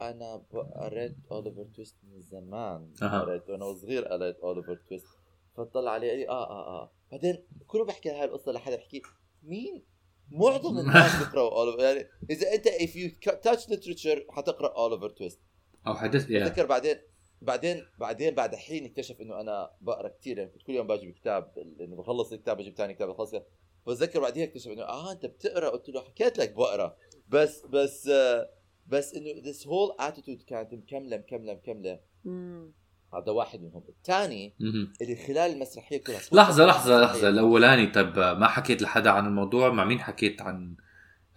أنا 0.00 0.46
قريت 0.76 1.16
اوليفر 1.30 1.64
تويست 1.64 1.96
من 2.02 2.20
زمان. 2.20 2.92
قريت 3.00 3.50
وأنا 3.50 3.74
صغير 3.74 4.04
قريت 4.04 4.36
اوليفر 4.36 4.76
تويست 4.88 5.06
فطلع 5.56 5.90
علي 5.90 6.10
قال 6.10 6.18
لي 6.18 6.28
آه 6.28 6.50
آه 6.50 6.82
آه. 6.82 6.92
بعدين 7.12 7.44
كله 7.66 7.84
بحكي 7.84 8.10
هاي 8.10 8.24
القصة 8.24 8.52
لحدا 8.52 8.76
بحكي 8.76 9.02
مين؟ 9.42 9.84
معظم 10.30 10.78
الناس 10.80 11.18
بيقرأوا 11.18 11.50
اوليفر 11.50 11.80
يعني 11.80 12.08
إذا 12.30 12.54
أنت 12.54 12.68
if 12.68 12.90
you 12.90 13.30
touch 13.30 13.68
literature 13.68 14.30
حتقرأ 14.30 14.76
اوليفر 14.76 15.10
تويست 15.10 15.40
أو 15.86 15.94
حدث 15.94 16.30
يا 16.30 16.44
بتذكر 16.44 16.66
بعدين 16.66 16.96
بعدين 17.42 17.86
بعدين 17.98 18.34
بعد 18.34 18.54
حين 18.54 18.84
اكتشف 18.84 19.20
إنه 19.20 19.40
أنا 19.40 19.70
بقرأ 19.80 20.08
كثير 20.08 20.38
يعني 20.38 20.50
كنت 20.50 20.62
كل 20.62 20.72
يوم 20.72 20.86
باجي 20.86 21.06
بكتاب 21.06 21.58
انه 21.80 21.96
بخلص 21.96 22.32
الكتاب 22.32 22.56
بجيب 22.56 22.74
ثاني 22.76 22.94
كتاب 22.94 23.08
بخلص 23.08 23.34
كتاب. 23.86 23.96
بتذكر 23.96 24.20
بعدين 24.20 24.42
اكتشف 24.42 24.70
إنه 24.70 24.82
آه 24.82 25.12
أنت 25.12 25.26
بتقرأ 25.26 25.68
قلت 25.68 25.88
له 25.88 26.00
حكيت 26.00 26.38
لك 26.38 26.52
بقرأ 26.52 26.96
بس 27.28 27.62
بس 27.66 28.08
آه 28.08 28.50
بس 28.86 29.14
إنه 29.14 29.42
this 29.52 29.56
whole 29.56 30.02
attitude 30.02 30.44
كانت 30.46 30.74
مكملة 30.74 31.16
مكملة 31.16 31.52
مكملة. 31.54 32.00
هذا 33.14 33.32
واحد 33.32 33.60
منهم 33.62 33.82
الثاني. 33.88 34.54
اللي 35.02 35.16
خلال 35.26 35.52
المسرحية 35.52 36.02
كلها 36.04 36.20
لحظة 36.32 36.66
لحظة 36.66 37.00
لحظة 37.00 37.28
الأولاني 37.28 37.86
طب 37.86 38.18
ما 38.18 38.46
حكيت 38.48 38.82
لحدا 38.82 39.10
عن 39.10 39.26
الموضوع 39.26 39.72
مع 39.72 39.84
مين 39.84 40.00
حكيت 40.00 40.42
عن 40.42 40.76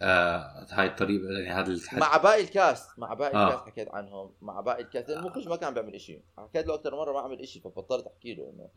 آه 0.02 0.66
هاي 0.70 0.86
الطريقة 0.86 1.30
يعني 1.30 1.60
هذا 1.60 1.72
الحد. 1.72 1.98
مع 1.98 2.16
باقي 2.16 2.40
الكاست 2.40 2.98
مع 2.98 3.14
باقي 3.14 3.34
آه. 3.34 3.46
الكاست 3.48 3.66
حكيت 3.66 3.88
عنهم 3.88 4.32
مع 4.42 4.60
باقي 4.60 4.82
الكاست 4.82 5.10
المخرج 5.10 5.48
ما 5.48 5.56
كان 5.56 5.74
بيعمل 5.74 6.00
شيء 6.00 6.22
حكيت 6.38 6.66
له 6.66 6.74
أكثر 6.74 6.96
مرة 6.96 7.12
ما 7.12 7.20
عمل 7.20 7.48
شيء 7.48 7.62
فبطلت 7.62 8.06
أحكي 8.06 8.34
له 8.34 8.50
إنه 8.50 8.68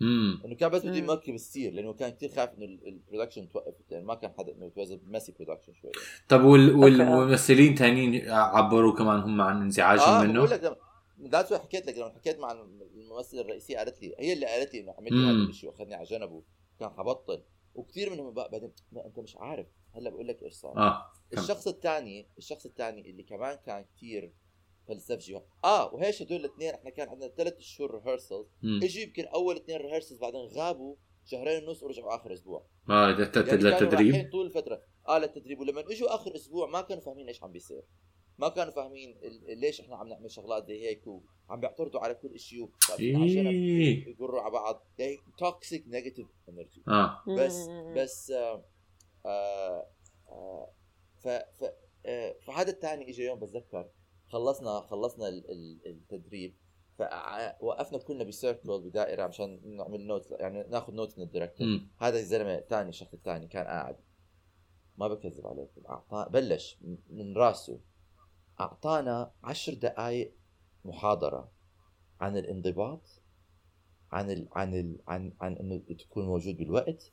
إنه 0.45 0.55
كان 0.55 0.69
بس 0.69 0.81
بده. 0.85 0.95
يمركب 0.95 1.33
السير 1.33 1.73
لأنه 1.73 1.93
كان 1.93 2.09
كثير 2.09 2.29
خايف 2.29 2.49
إنه 2.57 2.65
البرودكشن 2.65 3.49
توقف 3.49 3.73
لأنه 3.91 4.05
ما 4.05 4.15
كان 4.15 4.31
حدا 4.37 4.51
إنه 4.51 4.69
توزن 4.69 4.99
ميسي 5.07 5.31
برودكشن 5.39 5.73
شوي. 5.73 5.91
طب 6.29 6.43
وال... 6.43 6.75
والممثلين 6.75 7.75
تانيين 7.75 8.29
عبروا 8.31 8.93
كمان 8.97 9.19
هم 9.19 9.41
عن 9.41 9.61
انزعاجهم 9.61 10.05
آه 10.09 10.23
منه؟ 10.23 10.33
بقول 10.33 10.49
لك 10.51 10.77
ذاتس 11.21 11.53
حكيت 11.53 11.87
لك 11.87 11.97
لما 11.97 12.09
حكيت 12.15 12.39
مع 12.39 12.51
الممثله 12.95 13.41
الرئيسيه 13.41 13.77
قالت 13.77 14.01
لي 14.01 14.15
هي 14.19 14.33
اللي 14.33 14.45
قالت 14.45 14.73
لي 14.73 14.79
إنه 14.81 14.93
عملت. 14.97 15.13
هذا 15.13 15.49
الشيء 15.49 15.69
وأخذني 15.69 15.95
على 15.95 16.05
جنب 16.05 16.31
وكان 16.31 16.89
حبطل. 16.97 17.43
وكثير 17.75 18.09
منهم 18.09 18.33
بقى 18.33 18.49
بعدين 18.51 18.71
لا 18.91 19.05
أنت 19.05 19.19
مش 19.19 19.37
عارف. 19.37 19.67
هلا 19.93 20.09
بقول 20.09 20.27
لك 20.27 20.43
إيش 20.43 20.53
صار؟ 20.53 20.77
آه. 20.77 21.05
الشخص 21.37 21.67
الثاني 21.67 22.27
الشخص 22.37 22.65
الثاني 22.65 23.09
اللي 23.09 23.23
كمان 23.23 23.57
كان 23.65 23.85
كثير 23.97 24.33
فلسفجي 24.87 25.39
آه 25.63 25.93
وهيش 25.93 26.21
هدول 26.21 26.39
الاثنين 26.39 26.73
إحنا 26.73 26.89
كان 26.89 27.09
عندنا 27.09 27.27
ثلاث 27.29 27.59
شهور 27.59 27.95
ريهرسل 28.03 28.45
مم. 28.63 28.79
إجوا 28.83 29.03
يمكن 29.03 29.25
أول 29.25 29.55
اثنين 29.55 29.77
ريهرسلز 29.77 30.19
بعدين 30.19 30.41
غابوا 30.41 30.95
شهرين 31.25 31.67
ونص 31.67 31.83
ورجعوا 31.83 32.15
آخر 32.15 32.33
أسبوع. 32.33 32.65
آه 32.89 33.09
يعني 33.09 33.21
للتدريب؟ 33.21 33.93
رايحين 33.93 34.29
طول 34.29 34.45
الفترة. 34.45 34.81
آه 35.07 35.17
للتدريب. 35.17 35.59
ولما 35.59 35.81
إجوا 35.81 36.15
آخر 36.15 36.35
أسبوع 36.35 36.67
ما 36.67 36.81
كانوا 36.81 37.03
فاهمين 37.03 37.27
إيش 37.27 37.43
عم 37.43 37.51
بيصير. 37.51 37.81
ما 38.37 38.49
كانوا 38.49 38.73
فاهمين 38.73 39.17
ال- 39.23 39.57
ليش 39.59 39.81
إحنا 39.81 39.95
عم 39.95 40.07
نعمل 40.07 40.31
شغلات 40.31 40.67
زي 40.67 40.81
هيك 40.89 41.07
وعم 41.07 41.59
بيعترضوا 41.59 41.99
على 41.99 42.13
كل 42.13 42.39
شيء 42.39 42.69
إيه. 42.99 44.07
يقروا 44.09 44.41
على 44.41 44.51
بعض. 44.51 44.87
toxic 45.37 45.87
negative 45.87 46.27
energy 46.49 46.83
آه. 46.87 47.23
بس. 47.27 47.67
بس 47.95 48.31
آه 48.31 48.65
آه 49.25 49.87
آه 50.29 50.69
ف 51.17 51.27
ف 51.27 51.63
آه 52.05 52.35
فهذا 52.47 52.69
الثاني 52.71 53.09
اجى 53.09 53.23
يوم 53.25 53.39
بتذكر. 53.39 53.89
خلصنا 54.27 54.81
خلصنا 54.81 55.27
ال- 55.27 55.51
ال- 55.51 55.81
التدريب. 55.87 56.55
فوقفنا 56.97 57.97
كلنا 57.99 58.23
ب 58.23 58.32
circle 58.32 58.81
بدائرة 58.81 59.23
عشان 59.23 59.75
نعمل 59.77 60.07
note 60.07 60.31
يعني 60.31 60.63
ناخذ 60.63 60.93
note 60.93 61.17
من 61.17 61.23
ال 61.23 61.28
director. 61.28 61.67
هذا 61.97 62.19
الزلمة 62.19 62.55
الثاني 62.55 62.89
الشخص 62.89 63.13
الثاني 63.13 63.47
كان 63.47 63.65
قاعد. 63.65 63.97
ما 64.97 65.07
بكذب 65.07 65.47
عليكم. 65.47 65.81
اعطاه 65.89 66.27
بلش 66.27 66.77
من 67.09 67.37
راسه. 67.37 67.79
أعطانا 68.59 69.31
عشر 69.43 69.73
دقائق 69.73 70.33
محاضرة 70.85 71.51
عن 72.19 72.37
الانضباط 72.37 73.21
عن 74.11 74.31
ال 74.31 74.47
عن 74.51 74.75
ال 74.75 75.01
عن 75.07 75.33
عن 75.41 75.53
إنه 75.57 75.77
تكون 75.77 76.25
موجود 76.25 76.57
بالوقت. 76.57 77.11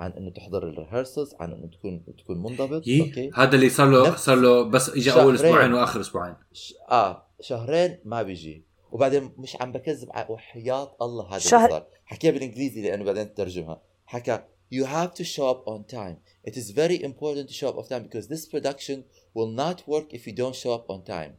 عن 0.00 0.10
إنه 0.12 0.30
تحضر 0.30 0.68
ال 0.68 0.74
rehearsals 0.74 1.34
عن 1.40 1.52
إنه 1.52 1.66
تكون 1.66 2.04
تكون 2.18 2.42
منضبط. 2.42 2.86
إيه؟ 2.86 3.02
okay. 3.02 3.30
هذا 3.34 3.54
اللي 3.56 3.68
صار 3.68 3.88
له 3.90 4.16
صار 4.16 4.36
له 4.36 4.62
بس 4.62 4.90
اجى 4.90 5.12
أول. 5.12 5.34
أسبوعين 5.34 5.72
وآخر 5.74 6.00
أسبوعين. 6.00 6.34
ش... 6.52 6.74
آه 6.90 7.26
شهرين 7.40 7.98
ما 8.04 8.22
بيجي. 8.22 8.64
وبعدين 8.92 9.32
مش 9.38 9.56
عم 9.60 9.72
بكذب 9.72 10.08
ع- 10.12 10.30
وحياة 10.30 10.96
الله 11.02 11.28
هذا 11.30 11.38
شهر- 11.38 11.58
اللي 11.60 11.70
صار 11.70 11.86
حكيها 12.04 12.30
بالإنجليزي 12.30 12.82
لأنه 12.82 13.04
بعدين 13.04 13.34
ترجمها. 13.34 13.80
حكى 14.06 14.38
you 14.74 14.84
have 14.86 15.12
to 15.14 15.24
show 15.24 15.46
up 15.54 15.62
on 15.68 15.84
time. 15.94 16.16
It 16.50 16.54
is 16.56 16.70
very 16.70 16.98
important 17.04 17.48
to 17.48 17.54
show 17.54 17.68
up 17.68 17.76
on 17.78 17.86
time 17.92 18.02
because 18.08 18.26
this 18.28 18.44
production 18.54 18.98
will 19.36 19.50
not 19.62 19.78
work 19.92 20.06
if 20.18 20.22
you 20.26 20.32
don't 20.42 20.56
show 20.62 20.72
up 20.78 20.86
on 20.94 21.00
time. 21.14 21.32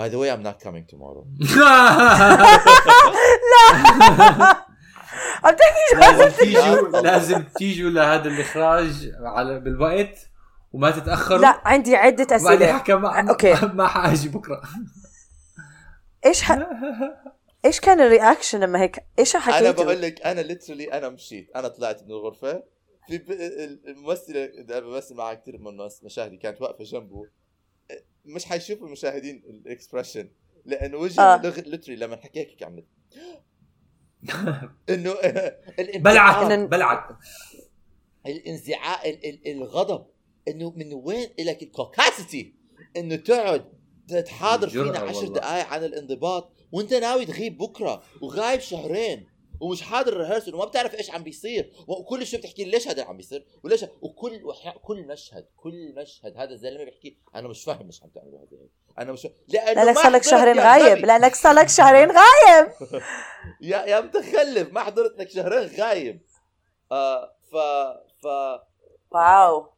By 0.00 0.06
the 0.08 0.18
way 0.20 0.28
I'm 0.30 0.42
not 0.48 0.56
coming 0.66 0.84
tomorrow. 0.92 1.24
عم 5.44 5.54
تحكي 5.56 5.90
شو 5.90 5.98
لازم 5.98 6.36
تيجوا. 6.36 7.00
لازم 7.10 7.44
تيجوا 7.56 7.90
لهذا 7.90 8.28
الإخراج 8.28 9.12
على 9.20 9.60
بالوقت 9.60 10.18
وما 10.72 10.90
تتأخروا 10.90 11.38
لا 11.38 11.60
عندي 11.64 11.96
عدة 11.96 12.24
بعدين 12.24 12.46
أسئلة 12.46 12.78
حكى 12.78 12.94
ما 12.94 13.30
أوكي. 13.30 13.54
ما 13.74 13.86
حاجي 13.86 14.28
بكرة 14.28 14.62
إيش 16.26 16.42
ح... 16.42 16.58
إيش 17.64 17.80
كان 17.80 18.00
ال 18.00 18.07
reaction 18.07 18.60
لما 18.60 18.80
هيك 18.80 19.04
إيش 19.18 19.36
أنا 19.36 19.44
حكيته؟ 19.44 19.84
بقول 19.84 20.02
لك 20.02 20.22
أنا 20.22 20.40
literally 20.40 20.92
أنا 20.92 21.08
مشيت 21.08 21.50
أنا 21.56 21.68
طلعت 21.68 22.02
من 22.02 22.10
الغرفة 22.10 22.62
في 23.08 23.18
ب... 23.18 23.30
الممثلة 23.88 24.44
اللي 24.44 24.80
بمثل 24.80 25.14
معها 25.14 25.34
كثير 25.34 25.58
من 25.58 25.88
مشاهدي 26.02 26.36
كانت 26.36 26.62
واقفة 26.62 26.84
جنبه 26.84 27.26
مش 28.24 28.44
حيشوفوا 28.44 28.86
المشاهدين 28.86 29.42
ال 29.48 29.55
expression 29.55 30.28
لأنه 30.64 30.98
وجهي 30.98 31.24
آه. 31.24 31.34
آه. 31.34 31.60
literally 31.60 31.96
لما 31.96 32.16
حكى 32.16 32.40
هيك 32.40 32.62
عملت 32.62 32.86
انه 34.90 35.14
بلعت 36.04 36.52
بلعت. 36.52 37.08
الانزعاج 38.26 39.08
ال- 39.08 39.28
ال- 39.28 39.48
الغضب 39.52 40.06
إنه 40.48 40.70
من 40.76 40.92
وين 40.94 41.28
لك 41.40 41.62
الكوكاسيتي 41.62 42.54
إنه 42.96 43.16
تقعد 43.16 43.64
تحاضر 44.26 44.68
فينا 44.68 44.98
عشر. 44.98 45.28
دقائق 45.28 45.66
عن 45.66 45.84
الانضباط 45.84 46.52
وإنت 46.72 46.94
ناوي 46.94 47.26
تغيب 47.26 47.58
بكرة 47.58 48.02
وغايب 48.22 48.60
شهرين. 48.60 49.26
ومش 49.60 49.82
حاضر 49.82 50.12
الريهرسل 50.12 50.54
وما 50.54 50.64
بتعرف 50.64 50.94
إيش 50.94 51.10
عم 51.10 51.22
بيصير. 51.22 51.72
وكل 51.88 52.26
شوي 52.26 52.40
بتحكي 52.40 52.64
لي 52.64 52.70
ليش 52.70 52.88
هذا 52.88 53.04
عم 53.04 53.16
بيصير؟ 53.16 53.46
وليش؟ 53.64 53.84
وكل 54.02 54.44
وح- 54.44 54.76
كل 54.76 55.06
مشهد 55.06 55.46
كل 55.56 55.94
مشهد 55.96 56.36
هذا 56.36 56.50
الزلمه 56.52 56.84
بيحكي 56.84 57.18
أنا 57.34 57.48
مش 57.48 57.64
فاهم 57.64 57.86
إيش 57.86 58.02
عم 58.02 58.08
تعملوا 58.08 58.38
هذا 58.38 58.48
هيك. 58.62 58.70
أنا 58.98 59.12
مش 59.12 59.28
لأنه 59.48 59.84
لأنك 59.84 59.98
صار 59.98 60.12
لك 60.12 60.22
شهرين 60.22 60.60
غايب. 60.60 60.98
لأنك 61.06 61.34
صار 61.34 61.52
لك 61.54 61.68
شهرين 61.68 62.08
غايب. 62.10 62.68
يا 63.60 63.78
يا 63.84 64.00
متخلف 64.00 64.72
ما 64.72 64.80
حضرت 64.80 65.18
لك 65.18 65.30
شهرين 65.30 65.68
غايب. 65.80 66.20
آه 66.92 67.36
ف 67.52 67.56
ف 68.22 68.26
واو. 69.10 69.72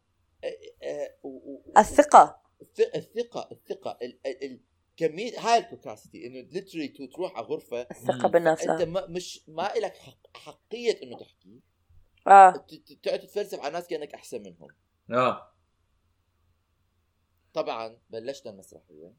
آه 0.83 1.15
و- 1.23 1.29
و- 1.29 1.63
الثقة. 1.79 2.41
الث- 2.63 2.97
الثقة 2.97 3.49
الثقة 3.53 3.99
ال 4.03 4.19
ال 4.27 4.45
ال 4.45 4.61
كمية 5.01 5.39
هاي 5.41 5.59
الكوكاسيتي 5.59 6.27
إنه 6.27 6.41
ليترلي 6.41 6.89
تروح 6.89 7.37
على 7.37 7.47
غرفة 7.47 7.81
الثقة 7.81 8.27
مم. 8.27 8.29
بالنفس 8.29 8.63
أنت 8.67 8.81
آه. 8.81 8.85
ما 8.85 9.07
مش 9.07 9.49
ما 9.49 9.73
لك 9.77 9.97
حق 9.97 10.37
حقية 10.37 11.03
إنه 11.03 11.19
تحكي. 11.19 11.61
آه. 12.27 12.51
تقعد 13.03 13.21
تتفلسف 13.21 13.61
على 13.61 13.73
ناس 13.73 13.89
كأنك 13.89 14.15
أحسن 14.15 14.43
منهم. 14.43 14.69
آه. 15.11 15.53
طبعا 17.55 17.99
بلشنا 18.11 18.53
المسرحية 18.53 19.13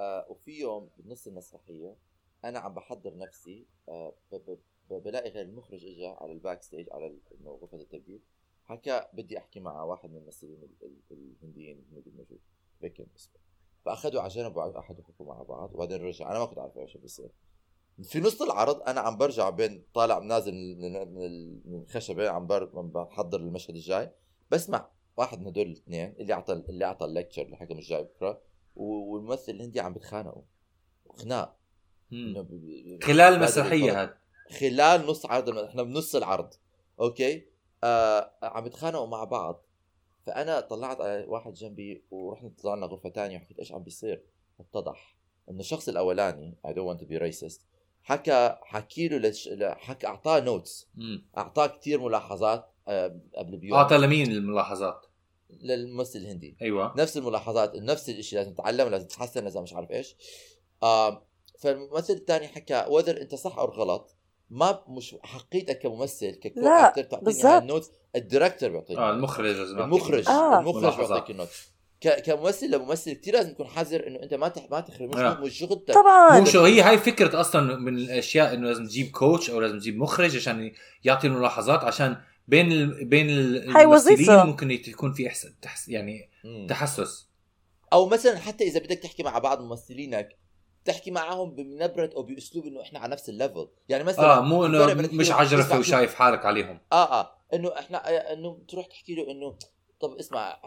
آه 0.00 0.26
وفي 0.30 0.58
يوم 0.60 0.90
بنص 0.98 1.26
المسرحية 1.26 1.96
أنا 2.44 2.58
عم 2.58 2.74
بحضر 2.74 3.16
نفسي 3.16 3.66
آه 3.88 4.14
ب- 4.32 4.34
ب- 4.36 4.58
ب- 4.90 5.02
بلاقي 5.02 5.30
غير 5.30 5.44
المخرج 5.44 5.84
اجى 5.84 6.06
على 6.06 6.32
ال 6.32 6.62
backstage 6.62 6.86
على 6.90 7.18
غرفة 7.44 7.76
التبديل 7.76 8.20
حكى 8.64 9.06
بدي 9.12 9.38
أحكي 9.38 9.60
مع 9.60 9.82
واحد 9.82 10.10
من 10.10 10.16
الممثلين 10.16 10.62
ال- 10.62 10.86
ال- 11.10 11.34
الهنديين 11.42 11.84
الموجود 11.88 12.16
موجود 12.16 12.40
بكن 12.80 13.06
اسمه. 13.16 13.38
فاخذوا 13.88 14.20
على 14.20 14.28
جنب 14.30 14.56
وقعدوا 14.56 14.80
يحكوا 14.80 15.26
مع 15.26 15.42
بعض 15.42 15.74
وبعدين 15.74 16.02
رجع. 16.02 16.30
أنا 16.30 16.38
ما 16.38 16.44
كنت 16.44 16.58
عارف 16.58 16.78
إيش 16.78 16.96
بيصير. 16.96 17.30
في 18.02 18.20
نص 18.20 18.42
العرض 18.42 18.82
أنا 18.82 19.00
عم 19.00 19.16
برجع 19.16 19.50
بين 19.50 19.84
طالع 19.94 20.18
نازل 20.18 20.54
من 20.54 20.92
من- 20.92 21.14
من 21.14 21.22
ال- 21.26 21.60
من 21.64 21.82
الخشبه 21.82 22.28
عم 22.30 22.46
بحضر 22.46 23.40
المشهد 23.40 23.74
الجاي. 23.74 24.10
بسمع 24.50 24.88
واحد 25.16 25.40
من 25.40 25.46
هدول 25.46 25.66
الاثنين 25.66 26.14
اللي 26.18 26.32
اعطى 26.32 26.52
اللي 26.52 26.84
أعطى 26.84 27.04
ال 27.06 27.10
lecture 27.10 27.42
اللي 27.42 27.56
حكى 27.56 27.74
مش 27.74 27.88
جاي 27.88 28.02
بكرة 28.02 28.40
والممثل 28.76 29.52
الهندي 29.52 29.80
عم 29.80 29.92
بتخانقوا. 29.94 30.42
خناق. 31.08 31.56
خلال 33.02 33.20
المسرحيه. 33.34 34.02
هذا 34.02 34.18
خلال 34.60 35.06
نص 35.06 35.26
عرض 35.26 35.58
إحنا 35.58 35.82
بنص 35.82 36.14
العرض. 36.16 36.54
okay؟ 37.00 37.46
آه 37.84 38.32
عم 38.42 38.66
يتخانقوا 38.66 39.06
مع 39.06 39.24
بعض. 39.24 39.64
فأنا 40.28 40.60
طلعت 40.60 41.00
على 41.00 41.24
واحد 41.28 41.52
جنبي 41.52 42.04
ورحنا 42.10 42.50
طلعنا 42.62 42.86
غرفة 42.86 43.08
تانية 43.08 43.36
وحكيت 43.36 43.58
إيش 43.58 43.72
عم 43.72 43.82
بيصير. 43.82 44.24
اتضح 44.60 45.16
إنه 45.50 45.60
الشخص 45.60 45.88
الأولاني 45.88 46.58
I 46.66 46.70
don't 46.70 46.96
want 46.96 47.00
to 47.00 47.06
be 47.06 47.20
racist 47.20 47.60
حكى 48.02 48.56
حكي 48.62 49.08
له 49.08 49.16
لش... 49.18 49.48
حكى 49.62 50.06
أعطاه 50.06 50.40
notes. 50.40 50.88
أعطاه 51.38 51.66
كثير 51.66 52.00
ملاحظات 52.00 52.72
آه 52.88 53.20
قبل 53.36 53.56
بيوم. 53.56 53.78
أعطى 53.78 53.98
لمين 53.98 54.30
الملاحظات؟ 54.30 55.06
للممثل 55.50 56.18
الهندي. 56.18 56.56
أيوه. 56.62 56.94
نفس 56.96 57.16
الملاحظات 57.16 57.76
نفس 57.76 58.08
الشيء 58.08 58.38
لازم 58.38 58.54
تتعلم 58.54 58.88
لازم 58.88 59.06
تتحسن 59.06 59.44
لازم 59.44 59.62
مش 59.62 59.74
عارف 59.74 59.90
إيش. 59.90 60.16
آه 60.82 61.26
فالممثل 61.58 62.12
الثاني 62.12 62.48
حكى 62.48 62.84
whether 62.88 63.20
أنت 63.20 63.34
صح 63.34 63.58
أو 63.58 63.64
غلط. 63.64 64.16
ما 64.50 64.80
مش 64.88 65.16
حقيقتك 65.22 65.78
كممثل 65.78 66.30
ككو 66.30 66.60
لا، 66.60 66.88
أكتر 66.88 67.02
تعطيني 67.02 67.24
بالضبط. 67.24 67.46
هاي 67.46 67.58
ال 67.58 67.64
note 67.64 67.90
ال 68.16 68.22
director 68.22 68.68
بيعطيني 68.70 69.00
آه 69.00 69.10
المخرج 69.10 69.56
المخرج 69.60 70.28
آه. 70.28 70.60
المخرج 70.60 70.82
ملاحظات. 70.82 71.08
بيعطيك 71.08 71.30
ال 71.30 71.34
note 71.34 71.48
ك- 72.00 72.22
كممثل 72.22 72.70
لممثل 72.70 73.12
كثير 73.12 73.34
لازم 73.34 73.52
تكون 73.52 73.66
حذر 73.66 74.06
إنه 74.06 74.22
أنت 74.22 74.34
ما 74.34 74.48
تح... 74.48 74.66
ما 74.70 74.80
تخرب 74.80 75.08
مش 75.08 75.16
آه. 75.20 75.40
مش 75.40 75.58
شغلتك 75.58 75.94
طبعا 75.94 76.38
مو 76.40 76.44
شو 76.44 76.64
هي 76.64 76.80
هاي 76.82 76.98
فكرة 76.98 77.40
أصلا 77.40 77.76
من 77.76 77.98
الأشياء 77.98 78.54
إنه 78.54 78.68
لازم 78.68 78.86
تجيب 78.86 79.10
coach 79.10 79.50
أو 79.50 79.60
لازم 79.60 79.78
تجيب 79.78 79.96
مخرج 79.98 80.36
عشان 80.36 80.72
يعطي 81.04 81.26
الملاحظات 81.26 81.84
عشان 81.84 82.16
بين 82.48 82.72
ال... 82.72 83.04
بين 83.04 83.30
ال- 83.30 83.70
هاي 83.76 83.82
الممثلين 83.84 84.14
وظيفة. 84.14 84.44
ممكن 84.44 84.70
يكون 84.70 85.12
في 85.12 85.26
احسن 85.28 85.54
تحس 85.62 85.88
يعني 85.88 86.30
مم. 86.44 86.66
تحسس 86.70 87.28
أو 87.92 88.08
مثلا 88.08 88.38
حتى 88.38 88.64
إذا 88.64 88.80
بدك 88.80 88.98
تحكي 88.98 89.22
مع 89.22 89.38
بعض 89.38 89.62
ممثلينك 89.62 90.36
تحكي 90.88 91.10
معهم 91.10 91.54
بنبره 91.54 92.10
أو 92.16 92.22
بأسلوب 92.22 92.66
إنه 92.66 92.80
إحنا 92.80 92.98
على 92.98 93.12
نفس 93.12 93.28
ال 93.28 93.34
level. 93.34 93.68
يعني 93.88 94.04
مثلا 94.04 94.38
آه 94.38 94.40
مو 94.40 94.66
إنه 94.66 94.94
مش 94.94 95.30
عجرفه 95.30 95.78
وشايف 95.78 96.14
حالك 96.14 96.46
عليهم. 96.46 96.80
آه 96.92 97.20
آه. 97.20 97.34
إنه 97.54 97.78
إحنا 97.78 98.08
آه، 98.08 98.32
إنه 98.32 98.58
تروح 98.68 98.86
تحكي 98.86 99.14
له 99.14 99.30
إنه 99.30 99.58
طب 100.00 100.14
اسمع 100.14 100.60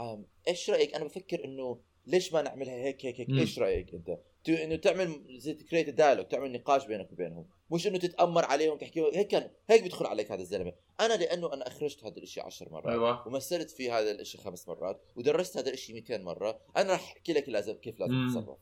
إيش 0.48 0.70
رأيك؟ 0.70 0.96
أنا 0.96 1.06
بفكر 1.06 1.46
إنه 1.46 1.80
ليش 2.08 2.34
ما 2.34 2.42
نعملها 2.42 2.74
هيك 2.74 3.06
هيك 3.06 3.20
هيك. 3.20 3.30
إيش 3.30 3.60
رأيك 3.60 3.94
أنت؟ 3.94 4.18
إنه 4.50 4.76
تعمل 4.76 5.38
زي 5.38 5.54
ت 5.54 5.59
create 5.59 5.90
dialogue 5.90 6.28
تعمل 6.28 6.52
نقاش 6.52 6.86
بينك 6.86 7.12
وبينهم. 7.12 7.50
مش 7.72 7.88
إنه 7.88 7.98
تتأمر 7.98 8.46
عليهم 8.46 8.78
تحكي 8.78 9.02
هيك 9.14 9.28
كان 9.28 9.50
هيك 9.70 9.84
بيدخل 9.84 10.06
عليك 10.06 10.32
هذا 10.32 10.42
الزلمة. 10.42 10.74
أنا 11.00 11.14
لأنه 11.14 11.54
أنا 11.54 11.68
أخرجت 11.68 12.04
هذا 12.04 12.18
الشيء 12.18 12.44
عشر 12.44 12.70
مرات 12.72 12.88
أيوه. 12.88 13.28
ومثلت 13.28 13.70
في 13.70 13.92
هذا 13.92 14.12
الشيء 14.12 14.42
خمس 14.42 14.68
مرات 14.68 15.02
ودرست 15.16 15.58
هذا 15.58 15.70
الشيء 15.70 15.96
200 15.96 16.18
مرة. 16.18 16.60
أنا 16.78 16.94
رح 16.94 17.12
أحكي 17.12 17.34
لك 17.34 17.50
لازم 17.50 17.74
كيف 17.74 18.00
لازم. 18.00 18.28
تتصرف. 18.30 18.58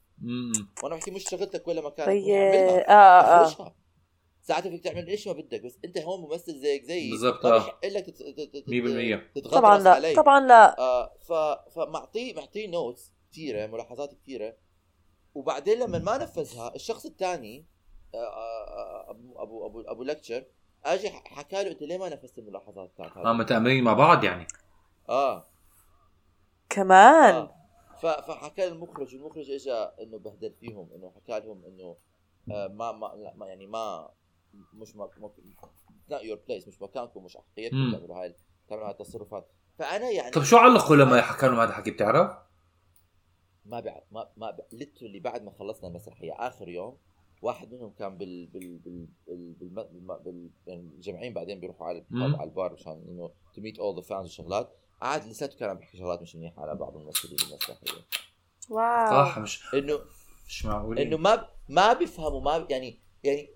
وأنا 0.83 0.95
بحكي 0.95 1.11
مش 1.11 1.23
شغلتك 1.29 1.67
ولا 1.67 1.81
مكانك 1.81 2.07
طيب. 2.07 2.29
آه 2.29 2.91
آه 2.91 3.75
ساعتها 4.41 4.69
فيك 4.69 4.83
تعمل 4.83 5.07
إيش 5.07 5.27
ما 5.27 5.33
بدك 5.33 5.61
بس 5.65 5.79
أنت 5.85 5.97
هون 5.97 6.21
ممثل 6.21 6.59
زيك 6.59 6.83
زيي 6.83 7.11
بالضبط، 7.11 7.45
ما 7.45 7.51
آه. 7.55 7.57
بيحق 7.57 7.85
لك 7.85 8.05
تت- 8.05 8.21
تت- 8.23 8.53
تت- 8.53 8.69
100%. 8.69 9.31
تتغطرس 9.35 9.53
طبعا 9.59 9.77
لا 9.79 9.91
علي. 9.93 10.13
طبعا 10.15 10.39
لا 10.47 10.79
آه 10.79 11.13
ف 11.19 11.33
فمعطيه 11.75 12.33
معطيه 12.33 12.67
نوتس 12.67 13.13
كثيره 13.31 13.67
ملاحظات 13.67 14.13
كثيره 14.13 14.53
وبعدين 15.35 15.79
لما 15.79 15.99
ما 15.99 16.17
نفذها 16.17 16.75
الشخص 16.75 17.05
الثاني 17.05 17.65
آه 18.13 18.17
آه 18.17 19.11
ابو 19.11 19.41
ابو 19.43 19.65
ابو, 19.65 19.81
أبو 19.81 20.03
لكتشر 20.03 20.43
اجى 20.85 21.09
حكى 21.09 21.63
له 21.63 21.71
أنت 21.71 21.81
ليه 21.81 21.97
ما 21.97 22.09
نفذت 22.09 22.37
الملاحظات 22.37 22.91
تاعت 22.97 23.17
آه؟ 23.17 23.33
متأمرين 23.33 23.83
مع 23.83 23.93
بعض 23.93 24.23
يعني 24.23 24.47
آه 25.09 25.45
كمان 26.69 27.33
آه. 27.35 27.55
فحكى 28.01 28.67
المخرج 28.67 29.15
المخرج 29.15 29.51
اجى 29.51 29.73
إنه 29.73 30.17
بهدل 30.19 30.53
فيهم 30.53 30.89
إنه 30.95 31.11
حكى 31.15 31.39
لهم 31.39 31.65
إنه 31.65 31.97
آه 32.51 32.67
ما 32.67 32.91
ما 32.91 33.05
لا 33.05 33.33
ما 33.35 33.47
يعني 33.47 33.67
ما 33.67 34.09
مش 34.73 34.95
ما 34.95 35.09
not 36.09 36.21
your 36.21 36.37
place 36.47 36.67
مش 36.67 36.81
مكانكم 36.81 37.23
مش 37.23 37.37
حقيتكم. 37.37 37.91
تعملوا 37.91 38.15
هاي 38.15 38.35
تعملوا 38.67 38.87
هاي 38.87 38.91
التصرفات 38.91 39.47
فأنا 39.77 40.09
يعني 40.09 40.31
طب 40.31 40.43
شو 40.43 40.57
علقوا 40.57 40.95
لما 40.95 41.21
حكى 41.21 41.47
لهم 41.47 41.59
هذا 41.59 41.69
الحكي 41.69 41.91
بتعرف؟ 41.91 42.37
ما 43.65 43.79
بعد 43.79 44.03
ما 44.11 44.29
ما 44.37 44.57
literally 44.71 45.19
بعد 45.19 45.43
ما 45.43 45.51
خلصنا 45.51 45.89
المسرحية 45.89 46.33
آخر 46.33 46.69
يوم 46.69 46.97
واحد 47.41 47.73
منهم 47.73 47.93
كان 47.93 48.17
بال 48.17 48.47
بال 48.47 48.77
بال 48.77 49.07
بال, 49.27 49.53
بال, 49.53 49.69
بال, 49.69 50.19
بال 50.25 50.49
يعني 50.67 50.81
مجمعين 50.81 51.33
بعدين 51.33 51.59
بيروحوا 51.59 51.87
على. 51.87 52.05
على 52.11 52.43
البار 52.43 52.73
مشان 52.73 53.05
إنه 53.09 53.31
to 53.53 53.61
meet 53.61 53.79
all 53.79 53.95
the 53.95 54.01
fans 54.01 54.25
وشغلات 54.25 54.75
قعد 55.01 55.27
لساته 55.27 55.57
كان 55.59 55.69
عم 55.69 55.77
بيحكي 55.77 55.97
شغلات 55.97 56.21
مش 56.21 56.35
منيحة 56.35 56.61
على 56.61 56.75
بعض 56.75 56.95
الممثلين 56.97 57.35
بالمسرحيه 57.37 58.05
wow. 58.69 59.09
صح 59.25 59.37
مش 59.39 59.73
انه 59.73 59.99
مش 60.47 60.65
معقول 60.65 60.99
إنه 60.99 61.17
ما 61.17 61.47
ما 61.69 61.93
بيفهموا 61.93 62.41
ما 62.41 62.67
يعني 62.69 62.99
يعني 63.23 63.49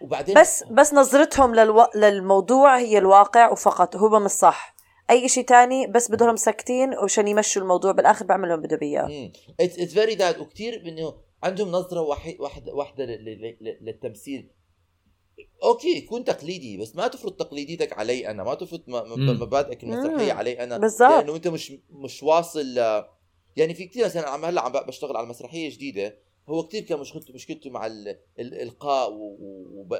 وبعدين 0.00 0.40
بس 0.40 0.64
بس 0.64 0.94
نظرتهم 0.94 1.54
للو... 1.54 1.86
للموضوع 1.94 2.78
هي 2.78 2.98
الواقع 2.98 3.50
وفقط 3.50 3.96
هو 3.96 4.20
مش 4.20 4.30
صح. 4.30 4.74
أي 5.10 5.28
شيء 5.28 5.44
تاني 5.44 5.86
بس 5.86 6.10
بدهم 6.10 6.36
ساكتين 6.36 6.94
وعشان 6.94 7.28
يمشوا 7.28 7.62
الموضوع 7.62 7.92
بالآخر 7.92 8.24
بعملوا 8.26 8.54
اللي 8.56 8.66
بدهم 8.68 8.80
اياه 8.82 9.32
it's 9.60 9.94
very 9.94 10.14
that 10.14 10.38
وكثير 10.38 10.82
إنه 10.88 11.14
عندهم 11.42 11.68
نظرة 11.68 12.00
واحد 12.00 12.36
واحدة 12.40 12.72
واحدة 12.74 13.04
لل- 13.04 13.24
لل- 13.24 13.56
لل- 13.60 13.78
للتمثيل. 13.80 14.50
okay 15.62 16.00
كون 16.00 16.24
تقليدي 16.24 16.76
بس 16.76 16.96
ما 16.96 17.08
تفرض 17.08 17.32
تقليديتك 17.32 17.92
علي 17.98 18.30
أنا 18.30 18.44
ما 18.44 18.54
تفرض. 18.54 18.82
مبادئك 18.88 19.84
المسرحية. 19.84 20.32
علي 20.32 20.62
أنا 20.64 20.78
بالضبط. 20.78 21.10
لأنه 21.10 21.36
أنت 21.36 21.48
مش 21.48 21.72
مش 21.90 22.22
واصل 22.22 22.76
يعني 23.56 23.74
في 23.74 23.86
كثير 23.86 24.04
مثلا 24.04 24.28
عم 24.28 24.44
هلأ 24.44 24.60
عم 24.60 24.72
بشتغل 24.72 25.16
على 25.16 25.26
مسرحية 25.26 25.70
جديدة 25.70 26.16
هو 26.48 26.62
كثير 26.66 26.82
كان 26.82 26.98
مشكلته 26.98 27.34
مشكلته 27.34 27.70
مع 27.70 27.86
ال- 27.86 28.18
الإلقاء 28.38 29.12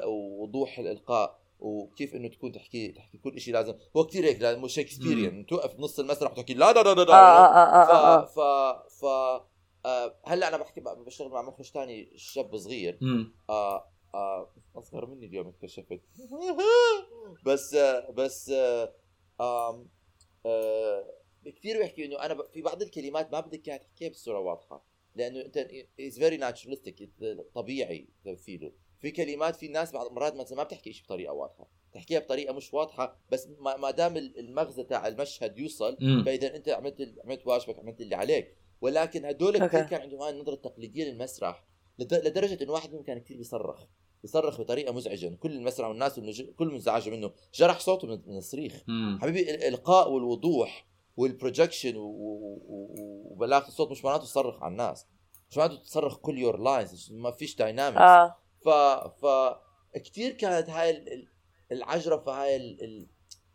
ووضوح 0.05 0.79
الإلقاء 0.79 1.39
وكيف 1.59 2.15
إنه 2.15 2.27
تكون 2.27 2.51
تحكي 2.51 2.87
تحكي 2.87 3.17
كل 3.17 3.39
شيء 3.41 3.53
لازم 3.53 3.73
هو 3.97 4.03
كثير 4.05 4.25
هيك 4.25 4.41
لازم 4.41 4.67
Shakespearean 4.67 5.45
توقف 5.45 5.73
بنص 5.75 5.99
المسرح 5.99 6.31
وتحكي 6.31 6.53
لا 6.53 6.71
لا 6.73 6.83
لا 6.83 6.93
لا, 6.93 7.01
لا. 7.01 7.13
آه 7.13 7.45
آه 7.45 8.25
ف 8.25 8.39
آه, 8.39 8.69
آه. 8.69 8.87
ف 8.87 8.99
ف 9.01 9.05
آه 9.85 10.15
هلأ 10.25 10.47
أنا 10.47 10.57
بحكي 10.57 10.81
بشتغل 10.81 11.29
مع 11.29 11.41
مخرج 11.41 11.65
ثاني 11.65 12.13
شاب 12.15 12.57
صغير 12.57 12.97
امم 13.01 13.33
آه 13.49 13.85
آه 14.15 14.49
أصغر 14.75 15.05
مني 15.05 15.25
اليوم 15.25 15.47
اكتشفت. 15.47 16.01
بس 17.45 17.73
آه 17.73 18.09
بس 18.11 18.49
آه 18.49 18.93
آم، 19.41 19.89
آه 20.45 21.13
كثير 21.45 21.77
بيحكي 21.77 22.05
إنه 22.05 22.19
أنا 22.25 22.43
في 22.53 22.61
بعض 22.61 22.81
الكلمات 22.81 23.31
ما 23.31 23.39
بدك 23.39 23.67
إياها 23.67 23.77
تحكيها 23.77 24.09
بصورة 24.09 24.39
واضحة. 24.39 24.85
لأنه 25.15 25.41
أنت 25.41 25.57
as 25.99 26.19
very 26.19 26.37
naturalistic 26.37 27.09
طبيعي 27.55 28.07
تمثيله 28.25 28.71
في 28.99 29.11
كلمات 29.11 29.55
في 29.55 29.67
ناس 29.67 29.91
بعض 29.91 30.11
مرات 30.11 30.35
مثلا 30.35 30.57
ما 30.57 30.63
بتحكي 30.63 30.93
شيء 30.93 31.05
بطريقة 31.05 31.33
واضحة. 31.33 31.67
تحكيها 31.93 32.19
بطريقة 32.19 32.53
مش 32.53 32.73
واضحة 32.73 33.19
بس 33.31 33.47
ما 33.59 33.91
دام 33.91 34.17
المغزى 34.17 34.83
تاع 34.83 35.07
المشهد 35.07 35.57
يوصل 35.57 35.97
فإذا 36.25 36.55
أنت 36.55 36.69
عملت 36.69 37.13
عملت 37.25 37.47
واجبك 37.47 37.79
عملت 37.79 38.01
اللي 38.01 38.15
عليك. 38.15 38.55
ولكن 38.81 39.25
هدول 39.25 39.57
كثير. 39.67 39.83
كان 39.89 40.01
عندهم 40.01 40.21
هاي 40.21 40.29
النظرة 40.33 40.53
التقليدية 40.53 41.03
للمسرح. 41.03 41.63
لدرجة 42.01 42.63
إنه 42.63 42.71
واحد 42.71 42.89
منهم 42.91 43.03
كان 43.03 43.19
كثير 43.19 43.37
بيصرخ. 43.37 43.83
بيصرخ 44.21 44.61
بطريقة 44.61 44.93
مزعجة. 44.93 45.35
كل 45.39 45.51
المسرح 45.51 45.87
والناس 45.87 46.19
كل 46.57 46.67
منزعجه 46.67 47.09
منه 47.09 47.31
جرح 47.53 47.79
صوته 47.79 48.07
من 48.07 48.37
الصريخ. 48.37 48.83
حبيبي 49.21 49.41
ال- 49.41 49.49
الإلقاء 49.55 50.11
والوضوح 50.11 50.87
وال 51.17 51.30
projection 51.30 51.95
و- 51.95 52.01
و- 52.01 52.61
و- 52.67 53.31
وبلاغة 53.31 53.67
الصوت 53.67 53.91
مش 53.91 54.05
معناته 54.05 54.23
تصرخ 54.23 54.63
على 54.63 54.71
الناس. 54.71 55.05
مش 55.49 55.57
معناته 55.57 55.75
تصرخ 55.83 56.17
كل 56.17 56.37
your 56.39 56.57
lines 56.59 57.11
ما 57.13 57.31
فيش 57.31 57.55
dynamics 57.55 58.01
آه. 58.01 58.35
ف 58.65 58.69
ف 59.25 59.25
كثير 59.95 60.31
كانت 60.31 60.69
هاي 60.69 60.89
ال- 60.89 61.13
ال- 61.13 61.27
العجرفه 61.71 62.43
هاي 62.43 62.55
ال... 62.55 62.83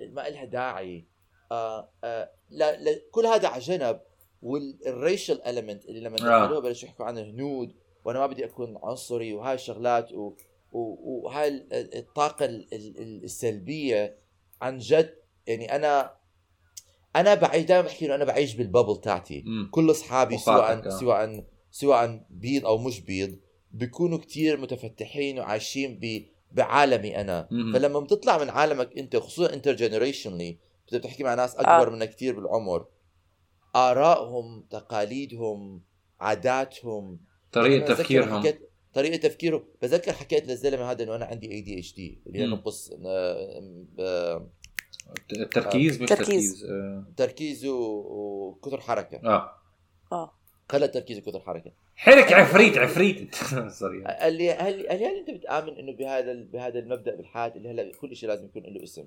ال... 0.00 0.14
ما 0.14 0.28
لها 0.28 0.44
داعي. 0.44 1.06
آه 1.52 1.90
آه 2.04 2.30
لا, 2.50 2.76
لا 2.82 3.00
كل 3.10 3.26
هذا 3.26 3.48
على 3.48 3.60
جنب. 3.62 4.00
والريشل 4.42 5.40
المنت 5.46 5.84
اللي 5.84 6.00
لما 6.00 6.16
آه. 6.16 6.44
دخلوها 6.44 6.60
بلشوا 6.60 6.88
يحكوا 6.88 7.04
عن 7.06 7.18
هنود. 7.18 7.74
وأنا 8.06 8.18
ما 8.18 8.26
بدي 8.26 8.44
أكون 8.44 8.78
عنصري 8.82 9.32
وهاي 9.34 9.54
الشغلات 9.54 10.12
و... 10.12 10.32
و... 10.72 10.96
وهاي 11.24 11.48
ال- 11.48 11.72
ال- 11.72 11.96
الطاقة 11.96 12.44
ال... 12.44 12.66
ال- 12.72 13.24
السلبية 13.24 14.18
عن 14.62 14.78
جد 14.78 15.14
يعني 15.46 15.76
أنا 15.76 16.16
أنا 17.16 17.34
بعيش 17.34 17.64
دائما 17.64 17.86
بحكي 17.86 18.06
إنه 18.06 18.14
أنا 18.14 18.24
بعيش 18.24 18.54
بالبابل 18.54 19.00
تاعتي 19.00 19.44
امم 19.46 19.70
كل 19.70 19.90
أصحابي 19.90 20.38
سواء 20.38 20.86
آه. 20.86 20.88
سواء 20.88 21.44
سواء 21.70 22.26
بيض 22.30 22.66
أو 22.66 22.78
مش 22.78 23.00
بيض 23.00 23.38
بيكونوا 23.72 24.18
كتير 24.18 24.60
متفتحين 24.60 25.38
وعايشين 25.38 25.98
ب 26.02 26.26
بعالمي 26.52 27.20
أنا 27.20 27.48
مم. 27.50 27.72
فلما 27.72 28.00
بتطلع 28.00 28.38
من 28.38 28.50
عالمك 28.50 28.98
أنت 28.98 29.16
خصوصا 29.16 29.52
intergenerationally 29.54 30.58
بتحكي 30.92 31.24
مع 31.24 31.34
ناس 31.34 31.56
أكبر 31.56 31.88
آه. 31.88 31.90
منك 31.90 32.10
كتير 32.10 32.34
بالعمر 32.40 32.86
آرائهم 33.76 34.66
تقاليدهم 34.70 35.82
عاداتهم 36.20 37.20
طريقة 37.62 37.94
تفكيرهم. 37.94 38.44
طريقة 38.94 39.16
تفكيره. 39.16 39.64
بتذكر 39.82 40.12
حكيت 40.12 40.48
للزلمة 40.48 40.90
هذا 40.90 41.02
إنه 41.04 41.16
أنا 41.16 41.24
عندي 41.24 41.52
ADHD 41.52 42.20
اللي 42.26 42.38
هي. 42.38 42.46
نقص 42.46 42.90
آه، 43.06 43.62
آه، 43.98 44.50
التركيز 45.32 46.02
مش 46.02 46.08
تركيز. 46.08 46.66
تركيز 47.16 47.64
آه. 47.64 47.70
و- 47.70 48.48
وكثر 48.48 48.80
حركة. 48.80 49.20
آه. 49.24 49.50
آه. 50.12 50.32
قله 50.68 50.86
تركيز 50.86 51.18
وكثر 51.18 51.40
حركة. 51.40 51.72
حرك 51.96 52.32
عفريت 52.32 52.78
عفريت. 52.78 53.34
sorry 53.68 54.04
قال 54.04 54.32
لي 54.32 54.50
هل 54.50 54.86
هل, 54.90 55.02
هل 55.04 55.16
أنت 55.18 55.30
بتآمن 55.30 55.68
إنه 55.78 55.92
بهذا 55.92 56.32
بهذا 56.34 56.78
المبدأ 56.78 57.14
بالحياة 57.16 57.52
اللي 57.56 57.68
هلا 57.70 57.92
كل 58.00 58.16
شيء 58.16 58.28
لازم 58.28 58.44
يكون 58.44 58.62
له 58.62 58.82
اسم؟ 58.82 59.04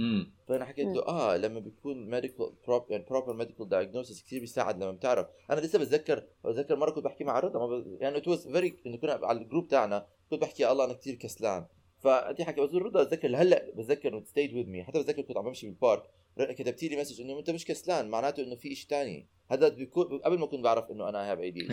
امم 0.00 0.32
فأنا 0.48 0.64
حكيت 0.64 0.86
له 0.86 1.08
آه 1.08 1.36
لما 1.36 1.60
بيكون 1.60 2.10
medical 2.10 2.52
prop 2.66 2.84
يعني 2.90 3.04
proper 3.10 3.32
medical 3.34 3.68
diagnosis 3.68 4.22
كثير 4.22 4.40
بيساعد 4.40 4.82
لما 4.82 4.92
بتعرف. 4.92 5.26
أنا 5.50 5.60
لسه 5.60 5.78
بتذكر 5.78 6.24
بتذكر 6.44 6.76
مرة 6.76 6.90
كنت 6.90 7.04
بحكي 7.04 7.24
مع 7.24 7.40
رضا 7.40 7.66
ب... 7.66 7.96
يعني 8.00 8.16
it 8.16 8.28
was 8.28 8.48
very 8.48 8.78
إنه 8.86 8.96
كنا 8.96 9.12
على 9.22 9.38
ال 9.40 9.45
group 9.45 9.68
تاعنا 9.68 10.06
كنت 10.30 10.42
بحكي 10.42 10.62
يا 10.62 10.72
الله 10.72 10.84
أنا 10.84 10.92
كثير 10.92 11.14
كسلان. 11.14 11.66
فأنت 12.00 12.42
حكي 12.42 12.60
بس 12.60 12.74
رضا 12.74 13.02
بتذكر 13.04 13.36
هلأ 13.36 13.70
بتذكر 13.70 14.22
stayed 14.24 14.54
with 14.54 14.66
me 14.66 14.84
حتى 14.84 14.98
بتذكر 14.98 15.22
كنت 15.22 15.36
عم 15.36 15.44
بمشي 15.44 15.66
بالبارك 15.66 16.02
كتبتي 16.38 16.88
لي 16.88 16.96
message 16.96 17.20
إنه 17.20 17.38
أنت 17.38 17.50
مش 17.50 17.64
كسلان 17.64 18.08
معناته 18.08 18.42
إنه 18.42 18.54
في 18.56 18.74
شيء 18.74 18.88
ثاني 18.88 19.26
هذا 19.50 19.68
بيكون 19.68 20.18
قبل 20.18 20.38
ما 20.38 20.46
كنت 20.46 20.60
بعرف 20.64 20.90
إنه 20.90 21.08
أنا 21.08 21.32
have 21.32 21.38
AD 21.38 21.66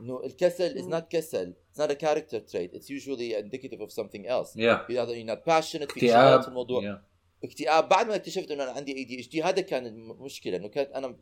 إنه 0.00 0.24
الكسل 0.24 0.78
is 0.78 0.84
مم. 0.84 0.98
not 0.98 1.02
كسل 1.10 1.54
it's 1.74 1.80
not 1.80 1.88
a 1.90 1.94
character 1.94 2.40
trait 2.52 2.76
it's 2.78 2.88
usually 2.88 3.34
indicative 3.34 3.80
of 3.80 3.90
something 3.92 4.26
else. 4.26 4.56
yeah 4.56 4.86
you're 4.88 5.28
not 5.30 5.44
passionate 5.50 5.92
في 5.92 6.48
الموضوع. 6.48 6.84
yeah. 6.84 7.02
اكتئاب 7.44 7.88
بعد 7.88 8.06
ما 8.08 8.14
اكتشفت 8.14 8.50
إنه 8.50 8.62
أنا 8.64 8.72
عندي 8.72 8.96
ADHD 8.96 9.42
هذا 9.42 9.60
كان 9.60 9.86
المشكلة 9.86 10.56
إنه 10.56 10.68
كانت 10.68 10.90
أنا 10.90 11.16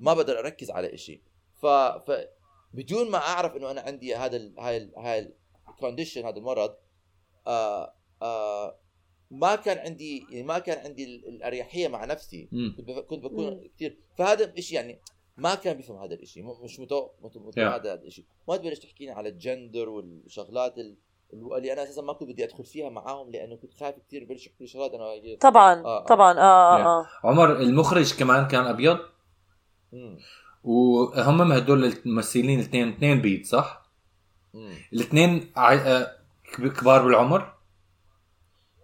ما 0.00 0.14
بقدر 0.14 0.38
أركز 0.38 0.70
على 0.70 0.98
شيء 0.98 1.20
ف 1.62 1.66
ف 1.66 2.26
بدون 2.74 3.10
ما 3.10 3.18
أعرف 3.18 3.56
إنه 3.56 3.70
أنا 3.70 3.80
عندي 3.80 4.14
هذا 4.14 4.36
ال... 4.36 4.54
هاي 4.60 4.76
ال... 4.76 4.92
هاي 4.98 5.34
ال 5.68 5.74
condition 5.74 6.24
هذا 6.24 6.36
المرض 6.38 6.76
آه 7.46 7.94
آه 8.22 8.78
ما 9.30 9.56
كان 9.56 9.78
عندي 9.78 10.26
يعني 10.30 10.42
ما 10.42 10.58
كان 10.58 10.78
عندي 10.86 11.04
ال- 11.04 11.28
الأريحية 11.28 11.88
مع 11.88 12.04
نفسي 12.04 12.48
مم. 12.52 12.74
كنت 12.76 12.88
بف- 12.88 12.98
كنت 12.98 13.24
بكون 13.24 13.54
مم. 13.54 13.70
كثير 13.76 13.98
فهذا 14.18 14.60
شيء 14.60 14.76
يعني 14.76 15.00
ما 15.36 15.54
كان 15.54 15.76
بيفهم 15.76 15.96
هذا 16.02 16.14
الشيء 16.14 16.44
مش 16.64 16.80
متو... 16.80 17.08
متو... 17.20 17.50
Yeah. 17.52 17.58
هذا 17.58 17.94
الشيء 17.94 18.24
ما 18.48 18.56
تبلش 18.56 18.78
تحكينا 18.78 19.12
على 19.12 19.28
الجندر 19.28 19.88
والشغلات 19.88 20.78
ال- 20.78 20.96
اللي 21.32 21.72
أنا 21.72 21.82
أساسا 21.82 22.02
ما 22.02 22.12
كنت 22.12 22.28
بدي 22.28 22.44
أدخل 22.44 22.64
فيها 22.64 22.88
معاهم 22.90 23.30
لأنه 23.30 23.56
كنت 23.56 23.74
خايف 23.74 23.94
كثير 24.08 24.24
بلش 24.24 24.46
يحكوا 24.46 24.60
لي 24.60 24.66
شغلات 24.66 24.90
أنا 24.94 25.36
طبعا 25.40 25.74
آه، 25.84 25.98
آه. 26.02 26.04
طبعا 26.04 26.38
آه 26.38 26.76
آه, 26.76 27.00
آه. 27.00 27.06
عمر 27.24 27.56
المخرج 27.60 28.14
كمان 28.18 28.48
كان 28.48 28.64
أبيض 28.66 28.98
مم. 29.92 30.18
وهم 30.64 31.52
هدول 31.52 31.84
الممثلين 31.84 32.58
الاثنين 32.60 32.88
اثنين 32.88 33.20
بيض 33.20 33.44
صح؟ 33.44 33.82
الاثنين 34.92 35.52
ع... 35.56 35.72
آه، 35.74 36.16
كب- 36.54 36.72
كبار 36.72 37.02
بالعمر 37.04 37.52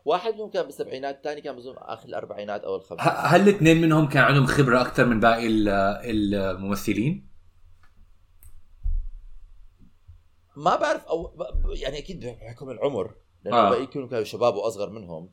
واحد 0.05 0.35
منهم 0.35 0.51
كان 0.51 0.65
بالسبعينات 0.67 1.17
الثاني 1.17 1.41
كان 1.41 1.57
بظن 1.57 1.75
آخر 1.79 2.09
الأربعينات 2.09 2.65
أو 2.65 2.77
الخمسينات 2.77 3.13
هل 3.19 3.41
الاثنين 3.49 3.81
منهم 3.81 4.09
كان 4.09 4.23
عندهم 4.25 4.47
خبرة 4.47 4.81
أكثر 4.81 5.05
من 5.05 5.21
باقي 5.21 5.47
ال- 5.47 5.69
الممثلين؟ 6.35 7.29
ما 10.57 10.77
بعرف 10.77 11.05
أو 11.05 11.31
يعني 11.73 11.99
أكيد 11.99 12.27
بحكم 12.27 12.71
العمر 12.71 13.15
لأنه 13.45 13.57
آه. 13.57 13.77
يكونوا 13.77 14.09
كانوا 14.09 14.25
شباب 14.25 14.55
وأصغر 14.55 14.91
منهم 14.91 15.31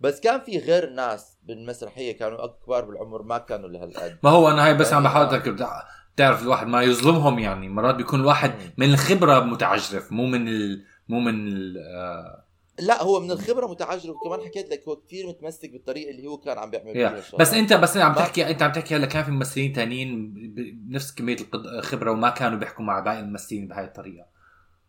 بس 0.00 0.20
كان 0.20 0.40
في 0.40 0.58
غير 0.58 0.90
ناس 0.90 1.38
بالمسرحية 1.42 2.12
كانوا 2.18 2.46
كبار 2.46 2.84
بالعمر 2.84 3.22
ما 3.22 3.38
كانوا 3.38 3.68
لهالقد 3.68 4.18
ما 4.22 4.30
هو 4.30 4.48
أنا 4.50 4.66
هاي 4.66 4.74
بس 4.74 4.86
عم 4.92 4.92
يعني 4.92 5.04
بحاول 5.04 5.26
آه. 5.26 5.30
أتذكر 5.36 5.50
بتع- 5.52 5.82
تعرف 6.16 6.42
الواحد 6.42 6.66
ما 6.66 6.82
يظلمهم 6.82 7.38
يعني 7.38 7.68
مرات 7.68 7.94
بيكون 7.94 8.20
الواحد. 8.20 8.52
من 8.76 8.92
الخبرة 8.92 9.40
متعجرف 9.40 10.12
مو 10.12 10.26
من 10.26 10.48
ال... 10.48 10.84
مو 11.08 11.20
من 11.20 11.48
ال... 11.48 11.76
آه... 11.78 12.42
لا 12.78 13.02
هو 13.02 13.20
من 13.20 13.30
الخبرة 13.30 13.66
متعجرف 13.66 14.16
وكمان 14.16 14.40
حكيت 14.46 14.70
لك 14.70 14.88
هو 14.88 14.96
كثير 14.96 15.26
متمسك 15.28 15.70
بالطريقة 15.70 16.10
اللي 16.10 16.26
هو 16.26 16.36
كان 16.38 16.58
عم 16.58 16.70
بيعمل 16.70 16.92
فيها. 16.92 17.18
الشغلات. 17.18 17.40
بس 17.40 17.54
انت 17.54 17.72
بس 17.72 17.96
عم 17.96 18.14
تحكي 18.14 18.50
أنت 18.50 18.62
عم 18.62 18.72
تحكي 18.72 18.96
هلا 18.96 19.06
كان 19.06 19.24
في 19.24 19.30
ممثلين 19.30 19.72
تانيين 19.72 20.32
ب- 20.34 20.88
بنفس 20.88 21.14
كمية 21.14 21.36
الخبره 21.54 22.10
وما 22.10 22.30
كانوا 22.30 22.58
بيحكوا 22.58 22.84
مع 22.84 23.00
باقي 23.00 23.20
الممثلين 23.20 23.68
بهاي 23.68 23.84
الطريقة 23.84 24.26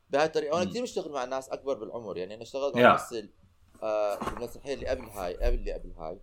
بهاي 0.10 0.26
الطريقة 0.26 0.56
وأنا. 0.58 0.70
كثير 0.70 0.82
بشتغل 0.84 1.12
مع 1.12 1.26
ناس 1.26 1.50
أكبر 1.50 1.74
بالعمر. 1.74 2.17
يعني 2.17 2.34
أنا 2.34 2.43
اشتغلت. 2.43 2.76
مع 2.78 2.91
ممثل 2.91 3.30
آه 3.84 4.20
بالمسرحيه 4.20 4.74
اللي 4.74 4.86
قبل 4.88 5.02
هاي 5.04 5.34
قبل 5.36 5.56
اللي 5.56 5.74
قبل 5.74 5.91
هاي 6.00 6.20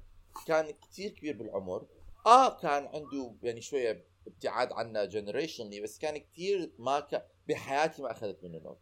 كان 0.46 0.66
كثير 0.90 1.10
كبير 1.10 1.36
بالعمر. 1.36 1.86
آه 2.26 2.58
كان 2.60 2.86
عنده 2.94 3.34
يعني 3.42 3.60
شوية 3.60 4.04
ابتعاد 4.26 4.72
عنا 4.72 5.04
generationally 5.04 5.80
بس 5.80 5.98
كان 5.98 6.16
كثير 6.18 6.72
ما 6.78 7.00
كان 7.00 7.20
بحياتي 7.48 8.02
ما 8.02 8.10
أخذت 8.10 8.38
منه 8.44 8.58
note 8.58 8.78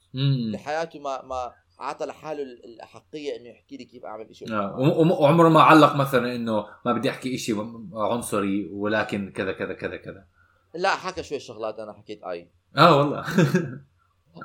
بحياته 0.53 0.99
ما 0.99 1.23
ما 1.23 1.53
أعطى 1.81 2.05
لحاله 2.07 2.43
ال- 2.43 2.65
الأحقية 2.65 3.37
إنه 3.37 3.49
يحكي 3.49 3.77
لي 3.77 3.85
كيف 3.85 4.05
أعمل 4.05 4.37
شيء 4.37 4.53
وعمره 4.53 5.49
ما 5.49 5.63
علق 5.63 5.97
مثلا 5.97 6.35
إنه 6.35 6.67
ما 6.87 6.93
بدي 6.93 7.11
أحكي 7.11 7.35
إشي 7.35 7.55
عنصري 7.93 8.69
ولكن 8.73 9.33
كذا 9.33 9.53
كذا 9.53 9.73
كذا 9.75 9.97
كذا. 9.97 10.27
لا 10.75 10.91
حكى 10.91 11.23
شوي 11.23 11.39
شغلات 11.41 11.79
أنا 11.79 11.93
حكيت 11.93 12.23
اي 12.25 12.51
آه 12.77 12.99
والله. 12.99 13.25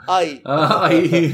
أي. 0.10 0.43
آه 0.47 0.88
أي. 0.88 1.34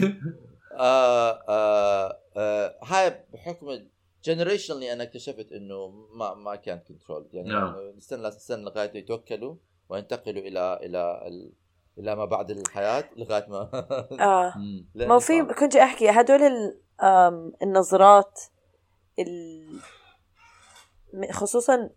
آه 0.72 1.32
آه 1.50 2.20
آه 2.38 2.76
هاي 2.84 3.26
بحكم 3.34 3.80
generationally 4.24 4.94
أنا 4.94 5.04
اكتشفت 5.04 5.52
إنه 5.52 5.88
ما 6.14 6.34
ما 6.34 6.56
كان 6.56 6.80
control 6.80 7.28
يعني 7.34 7.50
نعم. 7.50 7.64
إنه 7.76 7.98
نستنى 7.98 8.28
نستنى 8.28 8.64
لغايه 8.66 8.92
يتوكلوا 8.98 9.56
وينتقلوا 9.90 10.42
إلى 10.44 10.80
إلى 10.84 11.24
ال- 11.28 11.52
إلى 11.98 12.16
ما 12.16 12.26
بعد 12.26 12.52
الحياة 12.52 13.04
لغاية 13.16 13.46
ما 13.50 13.70
آه. 14.20 14.54
ما 14.96 15.16
هو 15.16 15.20
في. 15.20 15.44
كنت 15.44 15.76
أحكي 15.76 16.10
هدول 16.10 16.42
النظرات 17.64 18.40
خصوصا 21.32 21.90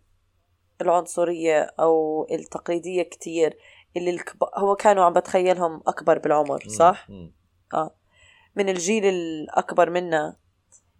العنصرية 0.81 1.61
أو 1.79 2.27
التقليدية 2.31 3.03
كتير. 3.03 3.57
اللي 3.97 4.09
الكب... 4.09 4.37
هو 4.55 4.75
كانوا 4.75 5.03
عم 5.03 5.13
بتخيلهم 5.13 5.81
أكبر 5.87 6.17
بالعمر. 6.19 6.63
صح؟ 6.69 7.09
مم. 7.09 7.33
من 8.55 8.69
الجيل 8.69 9.05
الأكبر 9.05 9.89
منا 9.89 10.35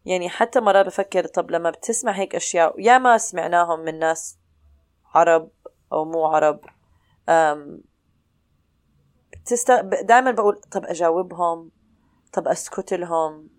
يعني 0.06 0.30
حتى 0.30 0.60
مرات 0.60 0.86
بفكر 0.86 1.28
طب 1.28 1.52
لما 1.52 1.70
بتسمع 1.70 2.12
هيك 2.12 2.36
أشياء 2.36 2.80
يا 2.80 2.98
ما 2.98 3.18
سمعناهم 3.18 3.80
من 3.80 4.00
ناس 4.00 4.38
عرب 5.14 5.50
أو 5.94 6.06
مو 6.06 6.26
عرب 6.26 6.60
أم 7.30 7.82
بتست... 9.34 9.72
دائما 10.04 10.32
بقول 10.32 10.62
طب 10.72 10.86
أجاوبهم 10.86 11.72
طب 12.34 12.48
أسكت 12.48 12.94
لهم 12.94 13.50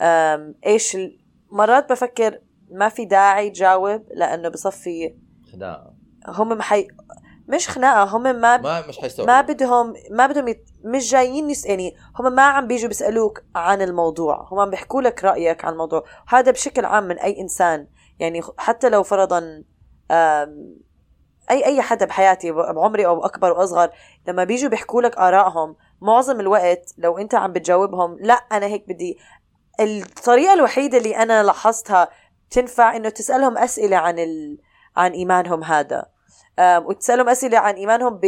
أم 0.00 0.54
إيش 0.66 0.96
ال... 0.96 1.20
مرات 1.50 1.92
بفكر 1.92 2.40
ما 2.70 2.88
في 2.88 3.04
داعي 3.04 3.50
تجاوب 3.50 4.06
لأنه 4.14 4.48
بصفي 4.48 5.16
خناقه 5.52 5.94
هم 6.26 6.48
محي... 6.48 6.88
مش 7.48 7.68
خناقة 7.68 8.04
هم 8.16 8.22
ما 8.22 8.56
ما 8.56 8.86
مش 8.88 8.98
حيستوعب 8.98 9.28
ما 9.28 9.40
بدهم 9.40 9.94
ما 10.10 10.26
بدهم 10.26 10.48
يت... 10.48 10.68
مش 10.84 11.10
جايين 11.10 11.50
يس... 11.50 11.66
يعني 11.66 11.96
هم 12.18 12.32
ما 12.32 12.42
عم 12.42 12.66
بيجوا 12.66 12.88
بيسألوك 12.88 13.42
عن 13.54 13.82
الموضوع 13.82 14.48
هم 14.52 14.58
عم 14.60 14.70
بيحكوا 14.70 15.02
لك 15.02 15.24
رأيك 15.24 15.64
عن 15.64 15.72
الموضوع. 15.72 16.04
هذا 16.28 16.50
بشكل 16.50 16.84
عام 16.84 17.04
من 17.04 17.18
أي 17.18 17.40
إنسان 17.40 17.86
يعني 18.18 18.40
حتى 18.58 18.88
لو 18.88 19.02
فرضا 19.02 19.64
آم، 20.10 20.76
أي 21.50 21.64
أي 21.66 21.82
حدا 21.82 22.06
بحياتي 22.06 22.52
ب- 22.52 22.74
بعمري 22.74 23.06
أو 23.06 23.24
أكبر 23.24 23.52
وأصغر 23.52 23.90
لما 24.28 24.44
بيجوا 24.44 24.70
بيحكوا 24.70 25.02
لك 25.02 25.16
آرائهم 25.18 25.76
معظم 26.00 26.40
الوقت 26.40 26.94
لو 26.98 27.18
أنت 27.18 27.34
عم 27.34 27.52
بتجاوبهم 27.52 28.16
لا 28.20 28.34
أنا 28.34 28.66
هيك 28.66 28.88
بدي. 28.88 29.18
الطريقة 29.80 30.54
الوحيدة 30.54 30.98
اللي 30.98 31.16
أنا 31.16 31.42
لاحظتها 31.42 32.08
تنفع 32.50 32.96
إنه 32.96 33.08
تسألهم 33.08 33.58
أسئلة 33.58 33.96
عن 33.96 34.18
ال... 34.18 34.58
عن 34.96 35.12
إيمانهم 35.12 35.64
هذا. 35.64 36.06
آم، 36.58 36.86
وتسألهم 36.86 37.28
أسئلة 37.28 37.58
عن 37.58 37.74
إيمانهم 37.74 38.14
ب... 38.22 38.26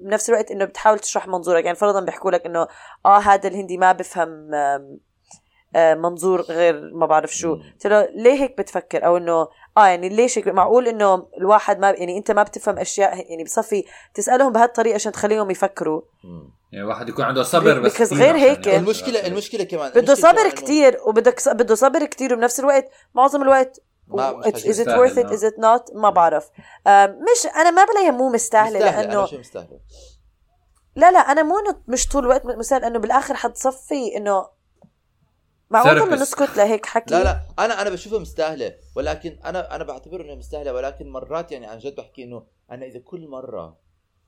بنفس 0.00 0.28
الوقت 0.30 0.50
إنه 0.50 0.64
بتحاول 0.64 0.98
تشرح 0.98 1.26
منظورك 1.28 1.64
يعني 1.64 1.76
فرضا 1.76 2.00
بيحكوا 2.00 2.30
لك 2.30 2.46
إنه 2.46 2.68
آه 3.06 3.18
هذا 3.18 3.48
الهندي 3.48 3.78
ما 3.78 3.92
بفهم 3.92 4.50
آه، 5.76 5.94
منظور 5.94 6.40
غير 6.42 6.90
ما 6.94 7.06
بعرف 7.06 7.34
شو. 7.36 7.54
قلت 7.54 7.86
له 7.86 8.08
ليه 8.14 8.32
هيك 8.42 8.58
بتفكر 8.58 9.06
أو 9.06 9.16
إنه 9.16 9.48
آه 9.78 9.86
يعني 9.86 10.08
ليش 10.08 10.38
هيك 10.38 10.48
معقول 10.48 10.88
إنه 10.88 11.26
الواحد 11.38 11.78
ما 11.78 11.90
يعني 11.90 12.18
أنت 12.18 12.30
ما 12.30 12.42
بتفهم 12.42 12.78
أشياء 12.78 13.30
يعني 13.30 13.44
بصفي 13.44 13.84
تسألهم 14.14 14.52
بهالطريقة 14.52 14.94
عشان 14.94 15.12
تخليهم 15.12 15.50
يفكروا. 15.50 16.02
يعني 16.72 16.84
الواحد 16.84 17.08
يكون 17.08 17.24
عنده 17.24 17.42
صبر 17.42 17.80
بس 17.80 18.02
كتير 18.02 18.18
غير 18.18 18.36
هيك- 18.36 18.68
المشكلة. 18.68 19.26
المشكلة 19.26 19.64
كمان 19.64 19.90
بده 19.90 20.14
صبر 20.14 20.50
كتير 20.50 20.98
وبدك 21.06 21.48
بده 21.48 21.74
صبر 21.74 22.04
كتير 22.04 22.34
وبنفس 22.34 22.60
الوقت 22.60 22.88
معظم 23.14 23.42
الوقت 23.42 23.80
ما- 24.08 24.32
مش 24.54 24.62
is 24.62 24.76
it 24.78 24.86
worth 24.88 25.16
it 25.18 25.30
is 25.38 25.42
it 25.42 25.54
not 25.58 25.96
ما 25.96 26.10
بعرف 26.10 26.50
آه، 26.86 27.06
مش 27.06 27.46
أنا 27.56 27.70
ما 27.70 27.84
بلاقيها 27.84 28.10
مو 28.10 28.28
مستاهلة 28.28 28.78
لأنه 28.78 29.26
شو 29.26 29.38
مستاهلة 29.38 29.80
لا 30.96 31.10
لا 31.10 31.18
أنا 31.18 31.42
مو 31.42 31.54
مش 31.88 32.08
طول 32.08 32.24
الوقت 32.24 32.46
مثال 32.46 32.84
إنه 32.84 32.98
بالآخر 32.98 33.34
حتصفي 33.34 34.16
انه 34.16 34.48
معقول. 35.70 35.90
انه 36.02 36.14
نسكت 36.22 36.56
لهيك 36.56 36.86
حكي 36.86 37.14
لا 37.14 37.24
لا 37.24 37.40
أنا 37.58 37.82
أنا 37.82 37.90
بشوفها 37.90 38.18
مستاهلة 38.18 38.74
ولكن 38.96 39.38
أنا 39.44 39.74
أنا 39.74 39.84
بعتبر 39.84 40.20
إنها 40.20 40.34
مستاهلة 40.34 40.72
ولكن 40.72 41.08
مرات 41.10 41.52
يعني 41.52 41.66
عن 41.66 41.78
جد 41.78 41.94
بحكي 41.96 42.24
إنه 42.24 42.46
أنا 42.70 42.86
إذا 42.86 42.98
كل 42.98 43.28
مرة 43.28 43.78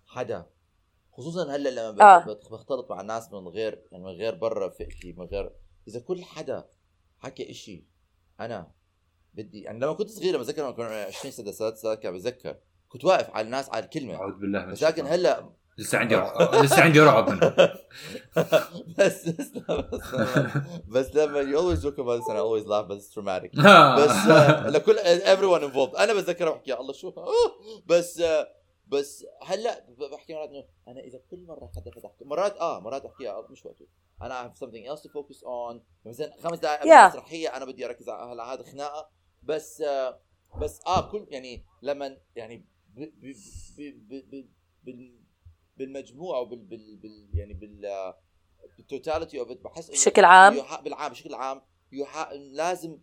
حدا 0.07 0.47
خصوصا 1.13 1.57
هلأ 1.57 1.69
لما 1.69 2.17
آه. 2.17 2.19
بت- 2.25 2.49
بختلط 2.53 2.91
مع 2.91 3.03
ناس 3.03 3.33
من 3.33 3.49
غير 3.49 3.83
يعني 3.93 4.05
من 4.05 4.11
غير 4.11 4.35
برا 4.35 4.69
فئتي 4.69 5.13
من 5.19 5.27
غير 5.27 5.53
إذا 5.89 6.01
كل 6.01 6.25
حدا 6.25 6.69
حكى 7.19 7.51
إشي 7.51 7.87
أنا 8.41 8.71
بدي 9.35 9.61
يعني 9.63 9.79
لما 9.81 9.93
كنت 9.93 10.11
صغير 10.11 10.39
بتذكر 10.39 10.63
لما 10.63 10.71
كنا 10.71 11.05
20 11.05 11.33
سنة 11.33 11.51
ثلاث 11.51 11.81
سنوات 11.81 11.99
كان 12.03 12.15
بتذكر. 12.15 12.57
كنت 12.89 13.05
واقف 13.05 13.31
على 13.31 13.45
الناس 13.45 13.69
على 13.71 13.85
الكلمة. 13.85 14.15
أعوذ 14.15 14.33
بالله 14.33 14.65
من 14.67 14.73
بس 14.73 14.83
لكن 14.83 15.03
الشيطان. 15.07 15.21
هلأ 15.21 15.51
لسه 15.79 15.99
عندي 15.99 16.15
رعب 16.21 16.55
لسه 16.65 16.83
عندي 16.83 17.01
رعب 17.01 17.31
منه 17.31 17.55
بس 18.99 19.29
بس 19.29 19.51
بس 20.89 21.15
لما, 21.15 21.43
بس 21.73 21.81
joke 21.85 21.99
about 21.99 22.21
this 22.21 22.29
and 22.29 22.37
I 22.37 22.41
always 22.41 22.67
laugh 22.67 22.87
but 22.89 22.97
it's 22.99 23.11
traumatic 23.15 23.51
بس 23.99 24.11
آه، 24.31 24.69
لكل 24.71 24.99
everyone 25.21 25.73
involved. 25.73 25.99
أنا 26.01 26.13
بتذكر 26.15 26.51
بحكي 26.53 26.71
يا 26.71 26.81
الله 26.81 26.93
شو. 26.93 27.09
آه، 27.09 27.33
بس 27.87 28.21
آه، 28.21 28.49
بس 28.87 29.27
هلأ 29.43 29.85
بحكي 30.13 30.35
مرات 30.35 30.49
إنه 30.51 30.65
أنا 30.89 31.01
إذا 31.01 31.19
كل 31.31 31.45
مرة 31.49 31.71
حدا 31.77 31.91
فتح 31.91 32.11
مرات 32.23 32.57
آه 32.57 32.81
مرات 32.81 33.03
بحكي 33.05 33.29
آه، 33.29 33.47
مش 33.51 33.67
وقته. 33.67 33.87
أنا 34.23 34.43
I 34.43 34.47
have 34.53 34.59
something 34.59 34.93
else 34.97 35.03
to 35.03 35.09
focus 35.09 35.39
on. 35.45 35.77
مثلا 36.07 36.33
خمس 36.43 36.59
دقائق 36.59 36.81
قبل 36.81 36.91
Yeah. 36.91 36.93
المسرحيه 36.95 37.57
أنا 37.57 37.65
بدي 37.65 37.87
أركز 37.87 38.09
على 38.09 38.31
على 38.31 38.43
هذا 38.43 38.71
خناقة. 38.73 39.20
بس 39.43 39.81
آه، 39.81 40.21
بس 40.61 40.81
آه 40.87 41.11
كل 41.11 41.27
يعني 41.29 41.65
لما 41.83 42.17
يعني 42.37 42.67
ب 42.97 43.05
ب 43.79 44.45
ب 44.85 45.21
بالمجموع 45.77 46.39
وبال 46.39 46.59
بال 46.59 46.97
بال 46.97 47.29
يعني 47.35 47.55
بال 47.55 48.15
بال 48.77 48.90
totality 48.90 49.41
of 49.41 49.49
بحس 49.53 49.91
بشكل 49.91 50.25
عام 50.25 50.57
بالعام 50.85 51.11
بشكل 51.13 51.35
عام. 51.35 51.63
لازم 52.53 52.99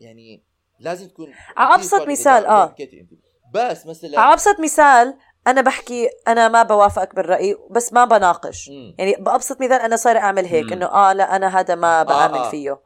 يعني 0.00 0.44
لازم 0.78 1.08
تكون 1.08 1.32
على 1.56 1.82
كتير 1.82 2.08
مثال، 2.08 2.46
آه. 2.46 2.74
أنت 2.80 3.10
بس 3.54 3.86
مثلا 3.86 4.20
على 4.20 4.32
أبسط 4.32 4.60
مثال 4.60 5.18
أنا 5.46 5.60
بحكي 5.60 6.08
أنا 6.28 6.48
ما 6.48 6.62
بوافقك 6.62 7.14
بالرأي 7.14 7.56
بس 7.70 7.92
ما 7.92 8.04
بناقش 8.04 8.68
مم. 8.68 8.94
يعني 8.98 9.16
بأبسط 9.18 9.60
مثال 9.60 9.80
أنا 9.80 9.96
صاير 9.96 10.18
أعمل 10.18 10.46
هيك. 10.46 10.72
إنه 10.72 10.86
آه 10.86 11.12
لا 11.12 11.36
أنا 11.36 11.60
هذا 11.60 11.74
ما 11.74 12.02
بامن 12.02 12.38
آه. 12.38 12.50
فيه 12.50 12.80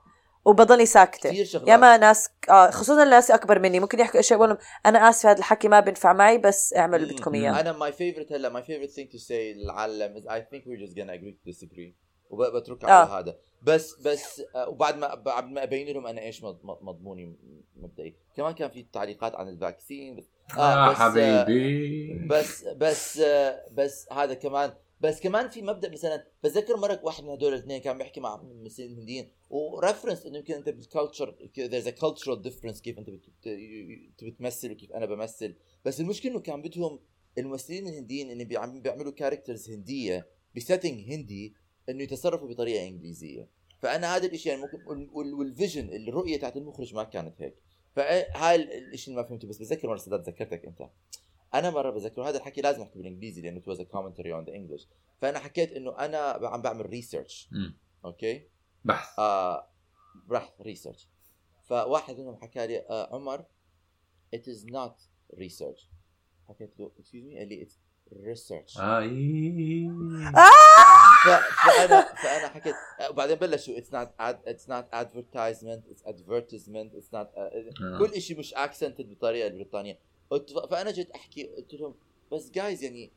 وبضلني 0.44 0.86
ساكتة. 0.86 1.28
كثير 1.30 1.44
شغلات. 1.44 1.68
يا 1.68 1.76
ما 1.76 1.96
ناس 1.96 2.28
آه 2.50 2.70
خصوصا 2.70 3.02
الناس 3.02 3.30
أكبر 3.30 3.58
مني. 3.58 3.80
ممكن 3.80 4.00
يحكوا 4.00 4.20
اشياء 4.20 4.38
بقول 4.38 4.48
لهم 4.50 4.58
أنا 4.86 5.08
آسفة 5.10 5.30
هذا 5.30 5.38
الحكي 5.38 5.68
ما 5.68 5.80
بينفع 5.80 6.12
معي 6.12 6.38
بس 6.38 6.74
اعملوا 6.76 6.98
اللي 7.04 7.14
بدكم 7.14 7.34
إياه. 7.34 7.60
أنا 7.60 7.72
my 7.72 7.92
favorite 7.92 8.32
هلا 8.32 8.48
my 8.48 8.62
favorite 8.62 8.90
thing 8.90 9.08
to 9.12 9.18
say 9.18 9.52
للعالم 9.54 10.16
is 10.16 10.26
I 10.26 10.46
think 10.50 10.66
we 10.66 10.76
just 10.76 10.94
gonna 10.98 11.12
agree 11.20 11.34
to 11.34 11.52
disagree. 11.54 11.92
وبترك 12.30 12.84
آه. 12.84 12.90
على 12.90 13.10
هذا. 13.24 13.36
بس 13.62 13.94
بس 14.06 14.42
آه، 14.54 14.68
وبعد 14.68 14.96
ما 14.98 15.14
بعد 15.14 15.44
ما 15.50 15.62
أبين 15.62 15.88
لهم 15.94 16.06
أنا 16.06 16.20
إيش 16.20 16.42
مض- 16.44 16.60
مض- 16.64 16.82
مضموني 16.82 17.36
مبدئي. 17.76 18.16
كمان 18.36 18.54
كان 18.54 18.70
في 18.70 18.86
تعليقات 18.92 19.34
عن 19.34 19.48
ال 19.48 19.57
vaccine 19.57 20.16
بس 20.16 20.24
آه 20.58 20.90
بس، 20.90 20.96
حبيبي. 20.96 22.26
بس 22.30 22.64
بس 22.76 23.18
آه، 23.18 23.60
بس 23.72 24.08
هذا 24.12 24.34
كمان 24.34 24.72
بس 25.04 25.20
كمان 25.20 25.48
في 25.48 25.62
مبدأ 25.62 25.88
مثلا 25.90 26.26
بتذكر 26.44 26.76
مرة 26.76 27.00
واحد 27.02 27.24
من 27.24 27.30
هدول 27.30 27.52
الاثنين 27.54 27.80
كان 27.80 27.98
بيحكي 27.98 28.20
مع 28.20 28.42
ممثلين 28.42 28.98
هنديين 28.98 29.30
و 29.50 29.58
reference 29.58 30.26
إنه 30.26 30.38
يمكن 30.38 30.54
أنت 30.54 30.68
بال 30.68 30.84
culture 30.84 31.36
there's 31.58 31.86
a 31.86 31.92
cultural 32.00 32.48
difference 32.48 32.80
كيف 32.80 32.98
أنت 32.98 33.10
بت- 33.10 33.30
بت- 33.46 34.24
بتمثل 34.24 34.72
وكيف 34.72 34.92
أنا 34.92 35.06
بمثل. 35.06 35.54
بس 35.84 36.00
المشكلة 36.00 36.32
إنه 36.32 36.40
كان 36.40 36.62
بدهم 36.62 37.00
الممثلين 37.38 37.88
الهنديين 37.88 38.44
بيعم- 38.44 38.80
بيعملوا 38.82 39.12
characters 39.12 39.70
هندية 39.70 40.26
ب 40.56 40.63
setting 40.63 41.12
هندي 41.12 41.54
إنه 41.88 42.02
يتصرفوا 42.02 42.48
بطريقة 42.48 42.86
إنجليزية. 42.88 43.48
فأنا 43.78 44.16
هذا 44.16 44.26
الشيء 44.26 44.52
يعني 44.52 44.62
ممكن 44.64 44.78
وال- 44.86 45.10
وال- 45.12 45.34
وال 45.34 45.48
vision 45.48 45.88
الرؤية 46.08 46.38
تاعت 46.40 46.56
المخرج 46.56 46.94
ما 46.94 47.04
كانت 47.04 47.42
هيك. 47.42 47.54
فهاي 47.96 48.56
الشيء 48.92 49.14
اللي 49.14 49.22
ما 49.22 49.28
فهمته 49.28 49.48
بس 49.48 49.56
بتذكر 49.58 49.88
مرة 49.88 49.96
سداد 49.96 50.20
ذكرتك 50.28 50.64
أنت. 50.64 50.88
أنا 51.54 51.70
مرة 51.70 51.90
بذكر 51.90 52.22
هذا 52.22 52.38
الحكي 52.38 52.60
لازم 52.60 52.82
احكي 52.82 52.98
بالإنجليزي 52.98 53.42
لأنه 53.42 53.60
it 53.60 53.64
was 53.64 53.78
a 53.78 53.84
commentary 53.84 54.32
on 54.32 54.44
the 54.50 54.54
English. 54.54 54.86
فأنا 55.20 55.38
حكيت 55.38 55.72
إنه 55.72 55.98
أنا 55.98 56.18
عم 56.42 56.62
بعمل 56.62 56.86
research. 56.86 57.48
أوكي؟ 58.04 58.48
بحث. 58.84 59.18
آه 59.18 59.68
بحث 60.26 60.60
research 60.60 61.08
فواحد 61.62 62.20
منهم 62.20 62.36
حكى 62.36 62.66
لي 62.66 62.78
آه 62.78 63.14
عمر 63.14 63.44
it 64.36 64.42
is 64.42 64.64
not 64.72 64.94
research. 65.36 65.86
حكيت 66.48 66.78
له 66.78 66.92
excuse 66.98 67.24
me 67.32 67.38
قال 67.38 67.48
لي 67.48 67.66
it's 67.66 67.74
research. 68.12 68.78
ف... 71.24 71.28
فانا 71.66 72.14
فأنا 72.22 72.48
حكيت 72.48 72.74
آه، 73.00 73.10
وبعدين 73.10 73.36
بلشوا 73.36 73.80
it's 73.80 73.90
not 73.90 74.08
ad... 74.20 74.36
it's 74.46 74.68
not 74.68 74.84
advertisement 74.92 75.82
it's 75.92 76.04
advertisement 76.06 76.92
it's 76.94 77.12
not 77.12 77.28
uh, 77.36 77.82
آه. 77.82 77.98
كل 77.98 78.20
شيء 78.22 78.38
مش 78.38 78.54
accented 78.54 79.02
بالطريقة 79.02 79.46
البريطانية. 79.46 79.98
فأنا 80.70 80.90
جيت 80.90 81.10
أحكي 81.10 81.44
قلت 81.46 81.74
لهم 81.74 81.94
بس 82.32 82.50
جايز 82.50 82.82
يعني 82.84 83.10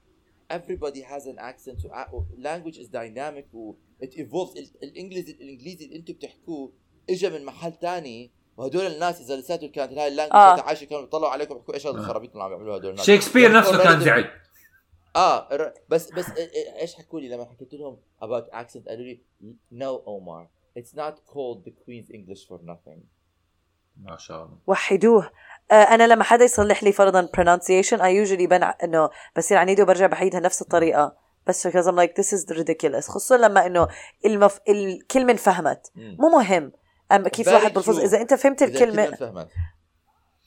everybody 0.53 1.01
has 1.03 1.23
an 1.23 1.37
accent 1.39 1.85
و- 2.13 2.21
language 2.43 2.75
is 2.77 2.87
dynamic 2.87 3.53
و 3.53 3.73
it 4.03 4.07
evolves. 4.13 4.57
ال- 4.57 4.83
الانجليزي 4.83 5.31
الإنجليزي 5.31 5.85
اللي 5.85 5.95
أنتم 5.95 6.13
بتحكوه 6.13 6.73
اجى 7.09 7.29
من 7.29 7.45
محل 7.45 7.73
تاني 7.73 8.31
وهدول 8.57 8.85
الناس 8.85 9.21
إذا 9.21 9.35
لساتهم 9.35 9.69
كانت 9.71 9.93
هاي 9.93 10.07
اللانجوج 10.07 10.35
آه. 10.35 10.61
عايشة 10.61 10.85
كانوا 10.85 11.03
بيطلعوا 11.03 11.31
عليكم 11.31 11.53
بيحكوا 11.55 11.73
إيش 11.73 11.87
هذا 11.87 11.95
آه. 11.97 11.99
الخرابيط 11.99 12.31
اللي 12.31 12.43
عم 12.43 12.51
يعملوها 12.51 12.77
هدول 12.77 12.91
الناس. 12.91 13.05
شكسبير 13.05 13.43
يعني 13.43 13.55
نفسه 13.55 13.83
كان 13.83 13.99
زعل 14.01 14.31
آه 15.15 15.73
بس 15.89 16.11
بس 16.11 16.25
إيش 16.81 16.95
حكوا 16.95 17.19
لي 17.19 17.29
لما 17.29 17.45
حكيت 17.45 17.73
لهم 17.73 17.97
about 18.23 18.45
accent 18.53 18.87
قالوا 18.87 19.05
لي 19.05 19.19
no 19.73 20.01
Omar. 20.05 20.47
It's 20.79 20.93
not 20.95 21.15
called 21.33 21.59
the 21.65 21.71
Queen's 21.71 22.09
English 22.11 22.43
for 22.49 22.59
nothing. 22.71 22.99
ما 24.03 24.17
شاء 24.17 24.37
الله. 24.43 24.57
وحدوه. 24.67 25.31
آه، 25.71 25.73
أنا 25.73 26.07
لما 26.07 26.23
حدا 26.23 26.45
يصلح 26.45 26.83
لي 26.83 26.91
فرضا 26.91 27.29
pronunciation 27.37 27.97
I 27.97 28.27
usually 28.27 28.47
بنع 28.47 28.75
إنه 28.83 29.09
بصير 29.37 29.57
عنيدي 29.57 29.81
وبرجع 29.81 30.07
بعيدها 30.07 30.39
نفس 30.39 30.61
الطريقة. 30.61 31.15
بس 31.47 31.67
because 31.67 31.85
I'm 31.85 31.95
like 31.95 32.13
this 32.21 32.37
is 32.37 32.57
ridiculous. 32.57 33.09
خصوصا 33.09 33.37
لما 33.37 33.65
إنه 33.65 33.87
المف... 34.25 34.59
الكلمة 34.69 35.31
انفهمت. 35.31 35.91
مو 35.95 36.29
مهم. 36.29 36.71
أما 37.11 37.29
كيف 37.29 37.49
Very 37.49 37.53
واحد 37.53 37.73
بلفظ. 37.73 37.99
إذا 37.99 38.21
أنت 38.21 38.33
فهمت 38.33 38.63
الكلمة 38.63 39.05
فهمت 39.05 39.47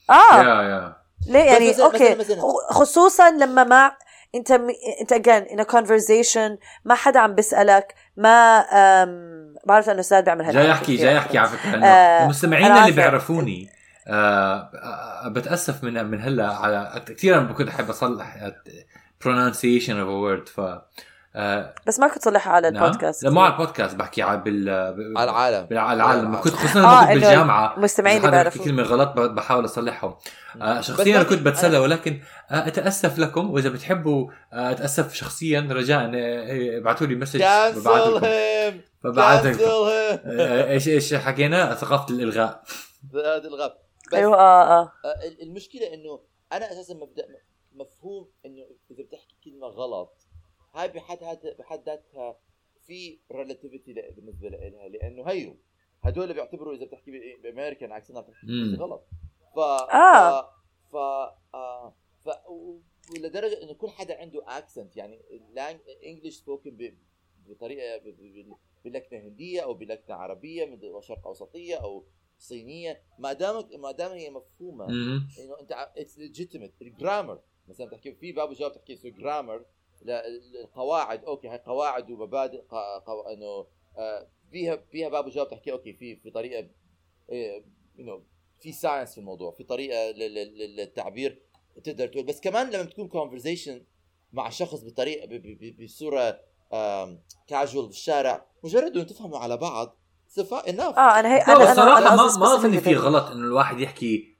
آه. 0.09 0.43
يا 0.43 0.61
يا. 0.61 0.95
ليه؟ 1.27 1.39
يعني 1.39 1.83
أوكي. 1.83 2.15
مثلاً. 2.15 2.41
خصوصا 2.69 3.29
لما 3.31 3.63
ما 3.63 3.91
انت 4.35 4.51
م... 4.51 4.67
انت 5.01 5.13
again 5.13 5.51
in 5.51 5.59
a 5.59 5.65
conversation 5.65 6.57
ما 6.85 6.95
حدا 6.95 7.19
عم 7.19 7.35
بيسالك 7.35 7.95
ما 8.17 8.59
أم... 8.59 9.55
بعرف 9.65 9.89
انه 9.89 9.99
أستاذ 9.99 10.21
بيعمل 10.21 10.45
هالحكي 10.45 10.63
جاي 10.63 10.71
احكي 10.71 10.95
جاي 10.95 11.17
احكي 11.17 11.37
على 11.37 11.49
فكرة 11.49 11.85
آه، 11.85 12.23
المستمعين 12.23 12.71
اللي. 12.71 12.91
بيعرفوني 12.91 13.69
آه 14.07 14.71
آه، 15.23 15.27
بتأسف 15.27 15.83
من 15.83 16.05
من 16.05 16.21
هلأ 16.21 16.53
على 16.53 17.01
كثير 17.07 17.37
أنا 17.37 17.53
كنت 17.53 17.69
أحب 17.69 17.89
أصلح 17.89 18.51
pronunciation 19.23 19.93
of 19.93 20.07
a 20.07 20.17
word 20.25 20.49
ف 20.49 20.61
آه 21.35 21.73
بس 21.87 21.99
ما 21.99 22.07
كنت 22.07 22.23
صلحها 22.23 22.53
على 22.53 22.71
نعم؟ 22.71 22.83
البودكاست. 22.83 23.23
لا 23.23 23.29
مو 23.29 23.39
على 23.41 23.53
البودكاست 23.53 23.95
بحكي 23.95 24.21
على 24.21 24.37
بال 24.37 24.69
على 25.17 25.29
العالم. 25.31 25.67
على 25.71 25.93
العالم. 25.93 26.35
كنت 26.41 26.53
خصوصا 26.53 26.79
آه، 26.79 27.05
بالجامعة. 27.13 27.79
بحكي 27.79 28.01
بيعرفوا 28.01 28.65
كلمة 28.65 28.83
غلط 28.83 29.09
بحاول 29.19 29.65
أصلحهم. 29.65 30.15
آه 30.61 30.81
شخصيا 30.81 31.15
أنا 31.15 31.23
كنت 31.23 31.41
بتسلى 31.41 31.77
أنا- 31.77 31.81
ولكن 31.81 32.21
آه 32.51 32.67
أتأسف 32.67 33.19
لكم 33.19 33.51
وإذا 33.51 33.69
بتحبوا 33.69 34.31
آه 34.53 34.71
أتأسف 34.71 35.13
شخصيا 35.13 35.67
رجاء 35.71 36.11
آه، 36.15 36.77
ابعثوا 36.77 37.07
لي 37.07 37.15
مسج 37.15 37.43
ببعث 39.03 39.45
لكم 39.45 39.61
إيش 40.69 40.87
إيش 40.87 41.13
حكينا؟ 41.13 41.75
ثقافة 41.75 42.13
الإلغاء. 42.13 42.63
هذا 43.15 43.47
الغاب 43.47 43.73
بس 44.07 44.13
أيوه 44.13 44.35
آه 44.37 44.63
آه. 44.79 44.81
آه، 45.05 45.43
المشكلة 45.43 45.93
إنه 45.93 46.19
أنا 46.53 46.71
أساسا 46.71 46.93
مبدا 46.93 47.25
مفهوم 47.75 48.27
إنه 48.45 48.63
إذا 48.91 49.03
بتحكي 49.03 49.35
كلمة 49.45 49.67
غلط 49.67 50.20
هاي 50.73 50.87
بحد 50.87 51.23
هذا 51.23 51.53
بحد 51.59 51.83
ذاتها 51.85 52.39
في 52.87 53.19
relativity 53.31 53.93
بالنسبة 53.93 54.49
لها 54.49 54.69
لأنه 54.89 55.23
هيو 55.23 55.57
هدول 56.01 56.33
بيعتبروا 56.33 56.73
إذا 56.75 56.85
بتحكي 56.85 57.35
ب 57.43 57.48
American 57.48 57.91
accent 57.91 58.17
عم 58.17 58.23
تحكي 58.23 58.47
مم. 58.47 58.53
إنجليزي 58.53 58.77
غلط 58.83 59.07
ف 59.55 59.59
آه. 59.59 60.41
ف 60.41 60.91
ف 60.91 60.95
آه 61.55 61.95
ف 62.25 62.29
ولدرجة 63.11 63.63
إنه 63.63 63.73
كل 63.73 63.89
حدا 63.89 64.17
عنده 64.21 64.43
accent 64.57 64.97
يعني 64.97 65.21
انجلش 66.05 66.35
سبوكن 66.35 66.95
بطريقة 67.47 67.97
ب- 67.97 68.03
ب- 68.07 68.55
بلكنة 68.85 69.19
هندية 69.19 69.61
أو 69.61 69.73
بلكنة 69.73 70.15
عربية 70.15 70.65
من 70.65 71.01
شرق 71.01 71.27
أوسطية 71.27 71.75
أو 71.75 72.05
صينية 72.37 73.01
ما 73.19 73.33
دامك 73.33 73.73
ما 73.75 73.91
دام 73.91 74.11
هي 74.11 74.29
مفهومة. 74.29 74.85
إنه 75.39 75.59
أنت 75.61 75.71
اتس 75.97 76.17
ليجيتيمت 76.17 76.73
الجرامر 76.81 77.39
مثلا 77.67 77.89
تحكي 77.89 78.13
في 78.13 78.31
باب 78.31 78.49
وجواب 78.49 78.73
تحكي 78.73 78.93
اسمه 78.93 79.11
جرامر 79.11 79.65
القواعد 80.05 81.23
أوكي 81.23 81.47
هاي 81.47 81.61
قواعد 81.65 82.11
ومبادئ 82.11 82.61
قا- 82.61 83.03
قو... 83.07 83.21
إنه 83.21 83.67
آه، 83.97 84.27
فيها 84.51 84.75
فيها 84.91 85.09
باب 85.09 85.25
وجواب 85.25 85.49
تحكي 85.49 85.71
أوكي 85.71 85.93
في 85.93 86.15
في 86.15 86.29
طريقة 86.31 86.67
انه 87.99 88.23
في 88.61 88.71
ساينس 88.71 89.11
في 89.11 89.17
الموضوع 89.17 89.51
في 89.51 89.63
طريقة 89.63 90.11
لل- 90.11 90.33
لل- 90.33 90.75
للتعبير 90.75 91.41
تقدر 91.83 92.07
تقول. 92.07 92.23
بس 92.25 92.39
كمان 92.39 92.69
لما 92.69 92.83
تكون 92.83 93.07
conversation 93.07 93.83
مع 94.33 94.49
شخص 94.49 94.83
بطريقة 94.83 95.41
بصورة 95.83 96.39
كاجوال 97.47 97.87
بالشارع 97.87 98.45
مجرد 98.63 98.91
إنه 98.95 99.03
تفهموا 99.03 99.37
على 99.39 99.57
بعض 99.57 99.97
صفاء 100.27 100.69
enough 100.69 100.97
آه 100.97 101.19
أنا 101.19 101.35
هي 101.35 101.41
أنا 101.41 101.71
الصراحه 101.71 101.97
أنا 101.97 102.15
ما 102.15 102.37
ما 102.37 102.53
أظن 102.55 102.79
في 102.79 102.95
غلط 102.95 103.23
إنه 103.31 103.45
الواحد 103.45 103.79
يحكي 103.79 104.37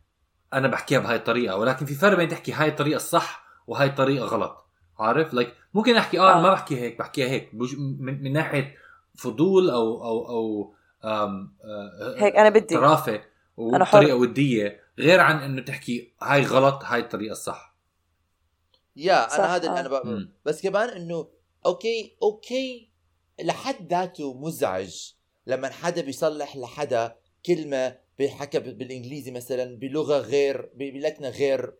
أنا 0.53 0.67
بحكيها 0.67 0.99
بهاي 0.99 1.15
الطريقة 1.15 1.57
ولكن 1.57 1.85
في 1.85 1.93
فرق 1.93 2.17
بين 2.17 2.29
تحكي 2.29 2.51
هاي 2.51 2.67
الطريقة 2.69 2.95
الصح 2.95 3.43
وهاي 3.67 3.87
الطريقة 3.87 4.25
غلط. 4.25 4.60
عارف 5.01 5.33
like 5.33 5.53
ممكن 5.73 5.95
أحكي 5.95 6.19
آه, 6.19 6.29
آه. 6.29 6.33
أنا 6.33 6.41
ما 6.41 6.51
بحكي 6.51 6.81
هيك 6.81 6.99
بحكيها 6.99 7.27
هيك 7.29 7.49
من, 7.53 8.23
من 8.23 8.33
ناحية 8.33 8.75
فضول 9.15 9.69
أو 9.69 10.03
أو 10.03 10.29
أو 10.29 10.73
آم 11.05 11.53
آه 11.63 12.15
هيك 12.17 12.35
أنا 12.35 12.49
بدي. 12.49 12.75
طرافه. 12.75 13.21
وطريقة 13.57 14.15
ودية 14.15 14.81
غير 14.99 15.19
عن 15.19 15.37
إنه 15.37 15.61
تحكي 15.61 16.13
هاي 16.21 16.43
غلط 16.43 16.83
هاي 16.83 16.99
الطريقة 16.99 17.31
الصح 17.31 17.75
yeah 18.95 19.27
صح، 19.29 19.39
أنا 19.39 19.55
هذا 19.55 19.67
اللي 19.67 19.77
آه. 19.77 19.81
أنا 19.81 19.89
ب... 19.89 20.05
مم. 20.07 20.31
بس 20.45 20.61
كمان 20.61 20.89
إنه 20.89 21.27
أوكي 21.65 22.17
أوكي 22.23 22.91
لحد 23.43 23.93
ذاته 23.93 24.33
مزعج 24.33 25.11
لما 25.47 25.69
حدا 25.69 26.01
بيصلح 26.01 26.57
لحدا 26.57 27.15
كلمة 27.45 27.97
بيحكى 28.17 28.59
بالإنجليزي 28.59 29.31
مثلا 29.31 29.77
بلغة 29.79 30.17
غير 30.17 30.69
بلكنة 30.75 31.29
غير 31.29 31.73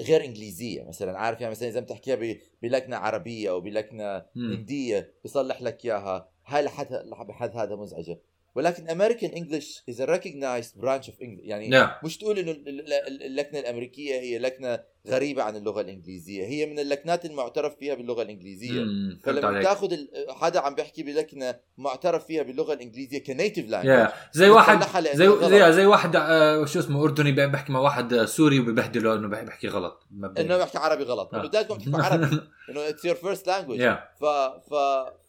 غير 0.00 0.24
إنجليزية 0.24 0.82
مثلا. 0.82 1.18
عارف 1.18 1.40
يعني 1.40 1.50
مثلا 1.50 1.68
إذا 1.68 1.80
بتحكيها 1.80 2.36
بلكنة 2.62 2.96
عربية 2.96 3.50
أو 3.50 3.60
بلكنة. 3.60 4.22
هندية 4.36 5.14
بيصلح 5.22 5.62
لك 5.62 5.84
إياها. 5.84 6.28
هاي 6.46 6.62
لحد 6.62 6.92
لحد 7.28 7.56
هذا 7.56 7.76
مزعجة. 7.76 8.20
ولكن 8.56 8.88
American 8.90 9.30
English 9.30 9.82
is 9.88 10.02
recognized 10.02 10.78
branch 10.80 11.08
of 11.10 11.20
English 11.22 11.44
يعني 11.44 11.68
نعم. 11.68 11.90
مش 12.04 12.18
تقول 12.18 12.38
إنه 12.38 12.50
ال- 12.50 12.68
ال- 12.68 12.92
ال- 12.92 13.22
اللكنة 13.22 13.58
الأمريكية 13.60 14.14
هي 14.20 14.38
لكنة 14.38 14.78
غريبة 15.08 15.42
عن 15.42 15.56
اللغة 15.56 15.80
الإنجليزية 15.80 16.44
هي 16.46 16.66
من 16.66 16.78
اللكنات 16.78 17.24
المعترف 17.24 17.76
فيها 17.76 17.94
باللغة 17.94 18.22
الإنجليزية. 18.22 18.80
مم، 18.80 19.20
فهمت 19.24 19.38
فلما 19.38 19.62
تاخذ 19.62 19.92
ال- 19.92 20.08
حدا 20.30 20.60
عم 20.60 20.74
بيحكي 20.74 21.02
بلكنة 21.02 21.54
معترف 21.78 22.26
فيها 22.26 22.42
باللغة 22.42 22.72
الإنجليزية 22.72 23.18
ك 23.24 23.30
native 23.30 23.68
language 23.70 23.90
yeah 23.90 24.12
زي 24.32 24.48
واحد 24.48 24.82
زي 25.14 25.26
غلط. 25.26 25.44
زي 25.44 25.72
زي 25.72 25.86
واحد 25.86 26.16
آه، 26.16 26.64
شو 26.64 26.78
اسمه 26.78 27.04
أردني 27.04 27.32
بي- 27.32 27.46
بيحكي 27.46 27.72
مع 27.72 27.80
واحد 27.80 28.12
آه، 28.12 28.24
سوري 28.24 28.60
وببهدله 28.60 29.14
إنه 29.14 29.28
بيح- 29.28 29.42
بيحكي 29.42 29.68
غلط. 29.68 30.06
إنه 30.38 30.56
بيحكي 30.56 30.78
عربي 30.78 31.02
غلط. 31.04 31.34
آه. 31.34 31.38
انه 31.40 31.48
بدكم 31.48 31.78
تحكوا 31.78 32.02
عربي 32.02 32.40
انه 32.70 32.88
it's 32.88 33.04
your 33.04 33.14
first 33.14 33.46
language 33.46 33.80
ف 34.20 34.24
ف 34.70 34.74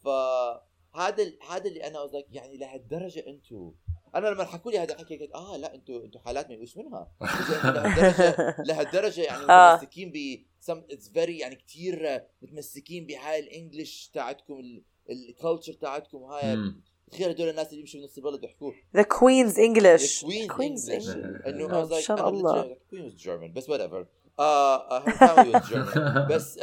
ف 0.04 0.08
هذا 0.98 1.24
ال- 1.24 1.38
هذا 1.50 1.66
اللي 1.66 1.88
أنا 1.88 2.00
قصدك 2.00 2.26
يعني 2.32 2.58
لهالدرجة 2.58 3.24
أنتم 3.28 3.72
أنا 4.16 4.28
لما 4.28 4.44
حكوا 4.46 4.72
لي 4.72 4.80
هذا 4.80 4.94
الحكي 4.94 5.18
قلت 5.18 5.32
آه 5.36 5.58
لا 5.58 5.76
أنتوا 5.76 6.04
أنتوا 6.06 6.22
حالات 6.22 6.50
ميؤوس 6.50 6.78
منها 6.78 7.12
لهالدرجه 7.22 8.56
لهالدرجة 8.68 9.22
يعني 9.22 9.44
آه. 9.50 9.76
متمسكين 9.76 10.12
ب 10.12 10.46
it's 10.92 11.10
very 11.10 11.38
يعني 11.40 11.56
كثير 11.56 12.24
متمسكين 12.42 13.06
بهاي 13.06 13.40
ال 13.40 13.49
English 13.49 14.10
تاعتكم 14.14 14.82
ال 15.10 15.18
culture 15.18 15.74
تاعتكم 15.74 16.18
هاي. 16.24 16.58
تخيل 17.12 17.30
هدول 17.30 17.50
الناس 17.50 17.68
اللي 17.68 17.78
بيمشوا 17.78 18.00
بنص 18.00 18.18
البلد 18.18 18.42
بيحكوا 18.42 18.72
ذا 18.96 19.02
كوينز 19.02 19.60
انجلش 19.60 20.26
Queen's 20.26 20.48
كوينز 20.56 20.90
English. 20.92 20.94
انجلش 20.94 21.48
انه 21.48 21.90
like 21.90 21.94
شاء 22.00 22.30
الله. 22.30 22.76
was 22.94 23.22
German 23.24 23.52
بس 23.56 23.70
whatever 23.70 24.06
بس 26.30 26.60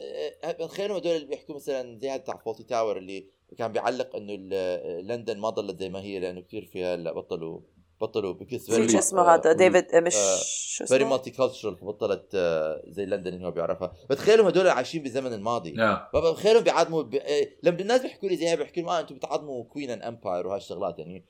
آه، 0.00 0.34
آه، 0.44 0.48
آه، 0.48 0.66
تخيلوا 0.66 0.98
هدول 0.98 1.12
اللي 1.16 1.26
بيحكوا 1.26 1.54
مثلا 1.54 1.98
زي 1.98 2.10
هذا 2.10 2.16
تاع 2.22 2.36
فولتي 2.36 2.64
تاور 2.64 2.98
اللي 2.98 3.26
كان 3.58 3.72
بيعلق 3.72 4.16
إنه 4.16 4.34
ال- 4.38 5.06
لندن 5.06 5.38
ما 5.38 5.50
ضلت 5.50 5.80
زي 5.80 5.88
ما 5.88 6.00
هي 6.00 6.18
لأنه 6.18 6.40
كثير 6.40 6.64
فيها 6.64 6.94
هلأ 6.94 7.12
بطلوا 7.12 7.60
بطلوا 8.00 8.34
نسيت 8.52 8.90
شو 8.90 8.98
اسمه 8.98 9.22
هذا 9.22 9.52
ديفيد 9.52 9.84
مش 9.94 10.14
آه، 10.16 10.36
شو 10.42 10.86
فيري 10.86 11.04
اسمه 11.04 11.10
multicultural 11.10 11.76
فبطلت 11.76 12.30
آه، 12.34 12.82
زي 12.88 13.06
لندن 13.06 13.34
اللي 13.34 13.46
هو 13.46 13.50
بيعرفها 13.50 13.92
بتخيلهم 14.10 14.46
هدول 14.46 14.68
عايشين 14.68 15.02
بالزمن 15.02 15.32
الماضي 15.32 15.82
آه. 15.82 16.10
بابا 16.14 16.30
بتخيلهم 16.30 16.62
بيعظموا 16.62 17.02
ب... 17.02 17.20
لما 17.62 17.80
الناس 17.80 18.02
بيحكوا 18.02 18.28
لي 18.28 18.36
زي 18.36 18.48
هيك 18.48 18.58
بيحكوا 18.58 18.82
لهم 18.82 18.90
آه 18.90 19.00
أنتم 19.00 19.14
بتعظموا 19.14 19.64
queen 19.64 19.90
and 19.90 20.02
empire 20.02 20.46
وهالشغلات 20.46 20.98
يعني. 20.98 21.24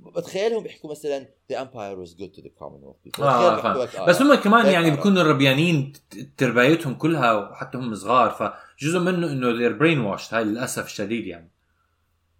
بتخيلهم 0.00 0.62
بيحكوا 0.62 0.90
مثلا 0.90 1.26
the 1.52 1.56
empire 1.56 2.06
was 2.06 2.12
good 2.12 2.36
to 2.38 2.42
the 2.42 2.50
commonwealth 2.60 3.08
people 3.08 3.20
آه، 3.22 3.54
بتخيل 3.54 3.74
بيحكوا 3.74 3.82
هيك، 3.82 3.96
آه. 3.96 4.06
بس 4.06 4.22
هم 4.22 4.34
كمان 4.34 4.66
يعني. 4.66 4.90
بيكونوا 4.90 5.22
الربيانين 5.22 5.92
ت- 5.92 6.28
تربايتهم 6.38 6.94
كلها 6.94 7.32
وحتى 7.32 7.78
هم 7.78 7.94
صغار 7.94 8.30
فجزء 8.30 8.98
منه 8.98 9.26
إنه 9.32 9.52
they're 9.52 9.78
brainwashed 9.80 10.34
هاي 10.34 10.44
للأسف 10.44 10.86
الشديد 10.86 11.26
يعني 11.26 11.50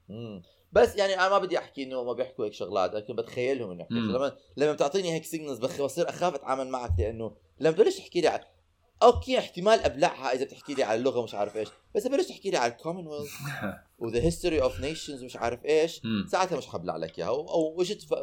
مم. 0.09 0.43
بس 0.73 0.97
يعني 0.97 1.15
أنا 1.15 1.29
ما 1.29 1.39
بدي 1.39 1.59
أحكي 1.59 1.83
إنه 1.83 2.05
ما 2.05 2.13
بيحكوا 2.13 2.45
هيك 2.45 2.53
شغلات 2.53 2.95
لكن 2.95 3.17
بتخيلهم 3.17 3.71
إنه 3.71 3.83
يحكوا. 3.83 3.97
لما 4.19 4.37
لما 4.57 4.73
بتعطيني 4.73 5.13
هيك 5.13 5.25
signals. 5.25 5.59
بصير 5.59 6.09
أخاف 6.09 6.35
أتعامل 6.35 6.69
معك 6.69 6.91
لأنه 6.99 7.37
لما 7.61 7.73
تبلش 7.73 7.97
تحكي 7.99 8.21
لي 8.21 8.29
على 8.29 8.45
أوكي 9.03 9.39
احتمال 9.39 9.81
أبلعها 9.81 10.33
إذا 10.33 10.45
بتحكي 10.45 10.75
لي 10.75 10.83
على 10.83 10.99
اللغة 10.99 11.23
مش 11.23 11.35
عارف 11.35 11.57
إيش 11.57 11.69
بس 11.95 12.07
بلش 12.07 12.29
تحكي 12.29 12.51
لي 12.51 12.57
على 12.57 12.73
الكومنولث 12.73 13.31
و 13.99 14.05
the 14.05 14.23
history 14.23 14.63
of 14.63 14.81
nations 14.81 15.25
مش 15.25 15.37
عارف 15.37 15.65
إيش. 15.65 16.03
ساعتها 16.29 16.59
مش 16.59 16.67
حبلع 16.67 16.97
لك 16.97 17.19
إياها 17.19 17.29
أو 17.29 17.83
اجت 17.83 18.03
ف... 18.03 18.15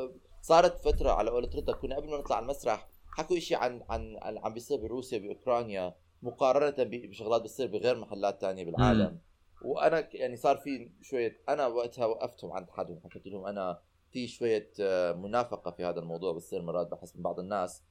صارت 0.42 0.80
فترة 0.86 1.12
على 1.12 1.32
قولة 1.32 1.50
رضا 1.56 1.74
كنا 1.74 1.96
قبل 1.96 2.10
ما 2.10 2.18
نطلع 2.18 2.36
على 2.36 2.44
المسرح 2.44 2.88
حكوا 3.18 3.40
شيء 3.40 3.58
عن 3.58 3.84
عن 3.90 4.18
عن 4.22 4.38
عم 4.38 4.54
بيصير 4.54 4.78
بروسيا 4.78 5.18
باوكرانيا 5.18 5.96
مقارنة 6.22 6.76
بشغلات 6.80 7.42
بتصير 7.42 7.68
بغير 7.68 7.98
محلات 7.98 8.42
تانية 8.42 8.66
بالعالم 8.66 9.20
وأنا 9.64 10.08
يعني 10.14 10.36
صار 10.38 10.58
في 10.58 10.92
شوية 11.02 11.42
أنا 11.50 11.68
وقتها 11.68 12.06
وقفتهم 12.06 12.52
عند 12.52 12.68
حدهم 12.70 13.00
حكيت 13.04 13.28
لهم 13.28 13.46
أنا 13.46 13.80
في 14.12 14.28
شوية 14.28 14.70
آه، 14.82 15.12
منافقة 15.14 15.72
في 15.72 15.86
هذا 15.86 16.00
الموضوع 16.00 16.34
بتصير 16.34 16.62
مرات 16.62 16.88
بحس 16.92 17.16
من 17.16 17.22
بعض 17.24 17.40
الناس 17.40 17.84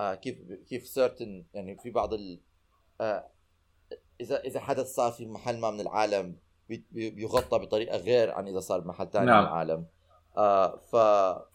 آه، 0.00 0.14
كيف 0.14 0.38
كيف 0.68 0.86
certain 0.86 1.44
يعني 1.54 1.76
في 1.78 1.90
بعض 1.90 2.14
ال 2.14 2.40
آه، 3.00 3.30
إذا 4.20 4.40
إذا 4.40 4.60
حدث 4.60 4.86
صار 4.86 5.12
في 5.12 5.26
محل 5.26 5.58
ما 5.60 5.70
من 5.70 5.80
العالم 5.80 6.36
بي- 6.68 6.84
بي- 6.90 7.10
بيغطى 7.10 7.58
بطريقة 7.58 7.96
غير 7.96 8.30
عن 8.30 8.48
إذا 8.48 8.60
صار 8.60 8.80
بمحل 8.80 9.08
ثاني 9.10 9.26
نعم. 9.26 9.42
من 9.42 9.48
العالم 9.48 9.86
آه 10.36 10.76
ف 10.76 10.96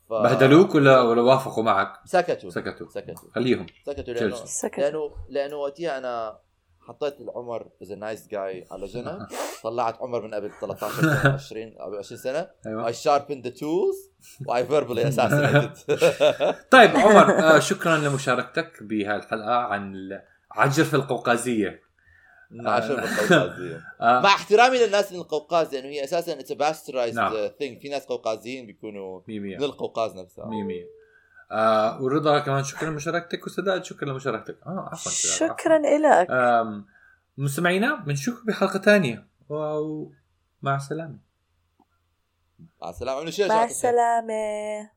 ف 0.09 0.13
بهدلوك 0.13 0.75
ولا 0.75 1.01
ولا 1.01 1.21
وافقوا 1.21 1.63
معك؟ 1.63 1.99
سكتوا 2.05 2.49
سكتوا 2.49 2.89
سكتوا 2.89 3.29
خليهم 3.35 3.65
سكتوا 3.85 4.13
لأنه 4.13 4.35
Chelsea. 4.35 4.45
سكت 4.45 4.79
لأنه 4.79 5.11
لأنه 5.29 5.55
وقتها 5.55 5.97
أنا 5.97 6.39
حطيت 6.87 7.21
العمر 7.21 7.67
از 7.81 7.91
نايس 7.91 8.27
جاي 8.27 8.65
على 8.71 8.85
جنب. 8.87 9.27
طلعت 9.63 10.01
عمر 10.01 10.21
من 10.21 10.33
قبل 10.33 10.51
13 10.61 11.01
سنة 11.01 11.33
20 11.33 11.77
أو 11.77 11.95
20 11.95 12.21
سنة. 12.21 12.47
I 12.65 12.91
sharpened 12.93 13.47
the 13.47 13.51
tools 13.59 14.09
واي 14.47 14.67
verbally 14.67 15.05
assassinated 15.11 15.93
طيب 16.75 16.89
عمر 16.95 17.39
آه 17.39 17.59
شكرا 17.59 17.97
لمشاركتك 17.97 18.83
بهاي 18.83 19.15
الحلقة 19.15 19.55
عن 19.55 19.93
العجرفه 20.55 20.97
القوقازية. 20.97 21.85
عشان 22.65 22.95
بالقوقازية 22.95 23.81
آه. 24.01 24.19
مع 24.21 24.25
احترامي 24.29 24.77
للناس 24.77 25.11
من 25.13 25.19
القوقاز 25.19 25.75
لأنه 25.75 25.87
هي 25.87 26.03
أساسا 26.03 26.39
it's 26.39 26.51
bastardized. 26.51 27.53
thing 27.59 27.81
في 27.81 27.89
ناس 27.89 28.05
قوقازيين 28.05 28.65
بيكونوا 28.65 29.21
من 29.27 29.63
القوقاز 29.63 30.15
نفسها 30.15 30.45
مية 30.45 30.63
مية. 30.63 30.85
آه 31.51 32.01
ورضا 32.01 32.39
كمان 32.39 32.63
شكرا 32.63 32.89
لمشاركتك 32.89 33.45
وسداد 33.45 33.83
شكرا 33.83 34.09
لمشاركتك. 34.09 34.57
آه 34.65 34.89
عفوا. 34.91 35.11
شكرا 35.11 35.77
لك 35.77 36.27
مستمعينا 37.37 37.95
بنشوفكم 37.95 38.45
بحلقه 38.45 38.79
ثانية 38.79 39.27
ومع 39.49 40.75
السلامة. 40.75 41.17
مع 42.81 42.89
السلامة. 42.89 43.19
مع. 43.49 43.63
السلامة. 43.65 44.94